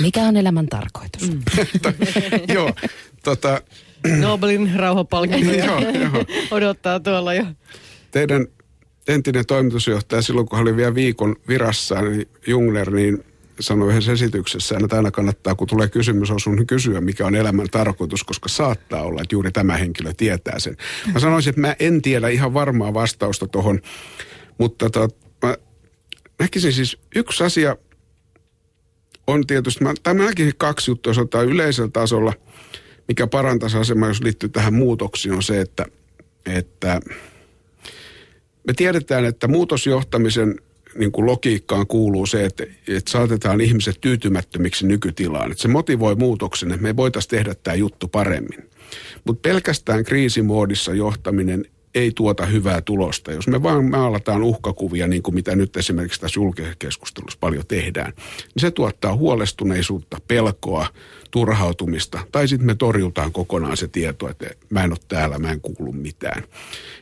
Mikä 0.00 0.22
on 0.22 0.36
elämän 0.36 0.66
tarkoitus? 0.66 1.30
Mm. 1.30 1.42
Joo, 2.54 2.72
tota... 3.22 3.60
Nobelin 4.20 4.74
rauhapalkinto 4.76 5.52
odottaa 6.56 7.00
tuolla 7.00 7.34
jo. 7.34 7.44
Teidän 8.10 8.46
entinen 9.08 9.46
toimitusjohtaja 9.46 10.22
silloin, 10.22 10.48
kun 10.48 10.58
hän 10.58 10.68
oli 10.68 10.76
vielä 10.76 10.94
viikon 10.94 11.36
virassa, 11.48 12.02
niin 12.02 12.28
Jungner, 12.46 12.90
niin 12.90 13.24
sanoi 13.60 13.90
yhdessä 13.90 14.12
esityksessä, 14.12 14.76
että 14.82 14.96
aina 14.96 15.10
kannattaa, 15.10 15.54
kun 15.54 15.66
tulee 15.66 15.88
kysymys, 15.88 16.30
on 16.30 16.40
sun 16.40 16.66
kysyä, 16.66 17.00
mikä 17.00 17.26
on 17.26 17.34
elämän 17.34 17.66
tarkoitus, 17.70 18.24
koska 18.24 18.48
saattaa 18.48 19.02
olla, 19.02 19.22
että 19.22 19.34
juuri 19.34 19.52
tämä 19.52 19.76
henkilö 19.76 20.12
tietää 20.16 20.58
sen. 20.58 20.76
Mä 21.14 21.20
sanoisin, 21.20 21.50
että 21.50 21.60
mä 21.60 21.76
en 21.80 22.02
tiedä 22.02 22.28
ihan 22.28 22.54
varmaa 22.54 22.94
vastausta 22.94 23.46
tuohon, 23.46 23.80
mutta 24.58 24.90
to, 24.90 25.08
mä 25.42 25.56
näkisin 26.38 26.72
siis 26.72 26.98
yksi 27.14 27.44
asia 27.44 27.76
on 29.26 29.46
tietysti, 29.46 29.84
mä, 29.84 29.94
tai 30.02 30.14
mä 30.14 30.24
näkisin 30.24 30.52
kaksi 30.56 30.90
juttua, 30.90 31.10
jos 31.10 31.18
ottaa 31.18 31.42
yleisellä 31.42 31.90
tasolla, 31.92 32.32
mikä 33.08 33.26
parantaisi 33.26 33.76
asemaa, 33.76 34.08
jos 34.08 34.22
liittyy 34.22 34.48
tähän 34.48 34.74
muutoksiin, 34.74 35.34
on 35.34 35.42
se, 35.42 35.60
että, 35.60 35.86
että 36.46 37.00
me 38.66 38.72
tiedetään, 38.76 39.24
että 39.24 39.48
muutosjohtamisen 39.48 40.60
niin 40.98 41.12
kuin 41.12 41.26
logiikkaan 41.26 41.86
kuuluu 41.86 42.26
se, 42.26 42.44
että, 42.44 42.64
että 42.88 43.10
saatetaan 43.10 43.60
ihmiset 43.60 44.00
tyytymättömiksi 44.00 44.86
nykytilaan. 44.86 45.50
Että 45.50 45.62
se 45.62 45.68
motivoi 45.68 46.14
muutoksen, 46.14 46.70
että 46.70 46.82
me 46.82 46.96
voitaisiin 46.96 47.30
tehdä 47.30 47.54
tämä 47.54 47.74
juttu 47.74 48.08
paremmin. 48.08 48.70
Mutta 49.24 49.48
pelkästään 49.48 50.04
kriisimoodissa 50.04 50.94
johtaminen 50.94 51.64
ei 51.96 52.12
tuota 52.14 52.46
hyvää 52.46 52.80
tulosta. 52.80 53.32
Jos 53.32 53.48
me 53.48 53.62
vaan 53.62 53.84
maalataan 53.84 54.42
uhkakuvia, 54.42 55.06
niin 55.06 55.22
kuin 55.22 55.34
mitä 55.34 55.56
nyt 55.56 55.76
esimerkiksi 55.76 56.20
tässä 56.20 56.40
julkisessa 56.40 56.76
keskustelussa 56.78 57.38
paljon 57.40 57.64
tehdään, 57.68 58.12
niin 58.16 58.60
se 58.60 58.70
tuottaa 58.70 59.16
huolestuneisuutta, 59.16 60.18
pelkoa, 60.28 60.86
turhautumista. 61.30 62.18
Tai 62.32 62.48
sitten 62.48 62.66
me 62.66 62.74
torjutaan 62.74 63.32
kokonaan 63.32 63.76
se 63.76 63.88
tieto, 63.88 64.28
että 64.28 64.46
mä 64.70 64.84
en 64.84 64.92
ole 64.92 64.98
täällä, 65.08 65.38
mä 65.38 65.50
en 65.50 65.60
kuulu 65.60 65.92
mitään. 65.92 66.42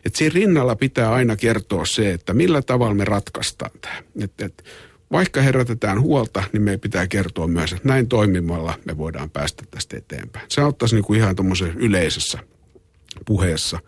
Et 0.05 0.17
siinä 0.17 0.35
rinnalla 0.35 0.77
pitää 0.77 1.13
aina 1.13 1.37
kertoa 1.37 1.87
se, 1.87 2.13
että 2.13 2.35
millä 2.35 2.63
tavalla 2.63 2.95
me 2.95 3.05
ratkaistaan 3.05 3.71
tämä. 3.81 4.03
Et, 4.21 4.41
et, 4.41 4.65
vaikka 5.13 5.43
herätetään 5.43 6.01
huolta, 6.01 6.43
niin 6.53 6.63
meidän 6.63 6.81
pitää 6.81 7.07
kertoa 7.07 7.47
myös, 7.47 7.73
että 7.73 7.89
näin 7.89 8.09
toimimalla 8.09 8.75
me 8.85 8.99
voidaan 8.99 9.31
päästä 9.31 9.65
tästä 9.71 9.97
eteenpäin. 9.97 10.47
Se 10.49 10.61
auttaisi 10.61 10.95
niin 10.95 11.05
kuin 11.05 11.21
ihan 11.21 11.37
tuommoisessa 11.37 11.79
yleisessä 11.79 12.39
puheessa. 13.27 13.79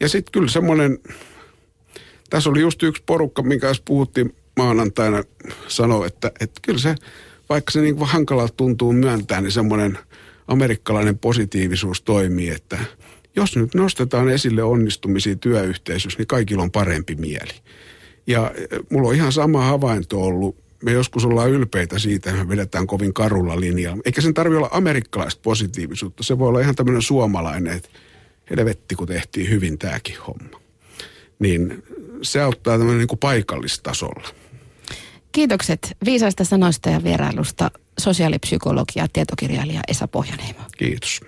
Ja 0.00 0.08
sitten 0.08 0.32
kyllä 0.32 0.48
semmoinen, 0.48 0.98
tässä 2.30 2.50
oli 2.50 2.60
just 2.60 2.82
yksi 2.82 3.02
porukka, 3.06 3.42
minkä 3.42 3.66
kanssa 3.66 3.82
puhuttiin 3.86 4.34
maanantaina, 4.56 5.22
sanoi, 5.68 6.06
että, 6.06 6.32
että 6.40 6.60
kyllä 6.62 6.78
se, 6.78 6.94
vaikka 7.48 7.70
se 7.70 7.80
niin 7.80 7.96
hankalalta 8.00 8.54
tuntuu 8.56 8.92
myöntää, 8.92 9.40
niin 9.40 9.52
semmoinen 9.52 9.98
amerikkalainen 10.48 11.18
positiivisuus 11.18 12.02
toimii, 12.02 12.50
että 12.50 12.78
jos 13.36 13.56
nyt 13.56 13.74
nostetaan 13.74 14.28
esille 14.28 14.62
onnistumisia 14.62 15.36
työyhteisössä, 15.36 16.18
niin 16.18 16.26
kaikilla 16.26 16.62
on 16.62 16.70
parempi 16.70 17.14
mieli. 17.14 17.52
Ja 18.26 18.52
eh, 18.56 18.78
mulla 18.90 19.08
on 19.08 19.14
ihan 19.14 19.32
sama 19.32 19.64
havainto 19.64 20.22
ollut. 20.22 20.56
Me 20.82 20.92
joskus 20.92 21.24
ollaan 21.24 21.50
ylpeitä 21.50 21.98
siitä, 21.98 22.30
että 22.30 22.44
me 22.44 22.48
vedetään 22.48 22.86
kovin 22.86 23.14
karulla 23.14 23.60
linjalla. 23.60 24.02
Eikä 24.04 24.20
sen 24.20 24.34
tarvitse 24.34 24.56
olla 24.56 24.68
amerikkalaista 24.72 25.40
positiivisuutta. 25.42 26.22
Se 26.22 26.38
voi 26.38 26.48
olla 26.48 26.60
ihan 26.60 26.74
tämmöinen 26.74 27.02
suomalainen, 27.02 27.76
että 27.76 27.88
helvetti 28.50 28.94
kun 28.94 29.06
tehtiin 29.06 29.50
hyvin 29.50 29.78
tämäkin 29.78 30.16
homma. 30.26 30.60
Niin 31.38 31.82
se 32.22 32.40
auttaa 32.40 32.78
tämmöinen 32.78 32.98
niin 32.98 33.08
kuin 33.08 33.18
paikallistasolla. 33.18 34.28
Kiitokset 35.32 35.96
viisaista 36.04 36.44
sanoista 36.44 36.90
ja 36.90 37.04
vierailusta 37.04 37.70
sosiaalipsykologia 37.98 39.06
tietokirjailija 39.12 39.80
Esa 39.88 40.08
Pohjaneimo. 40.08 40.60
Kiitos. 40.78 41.20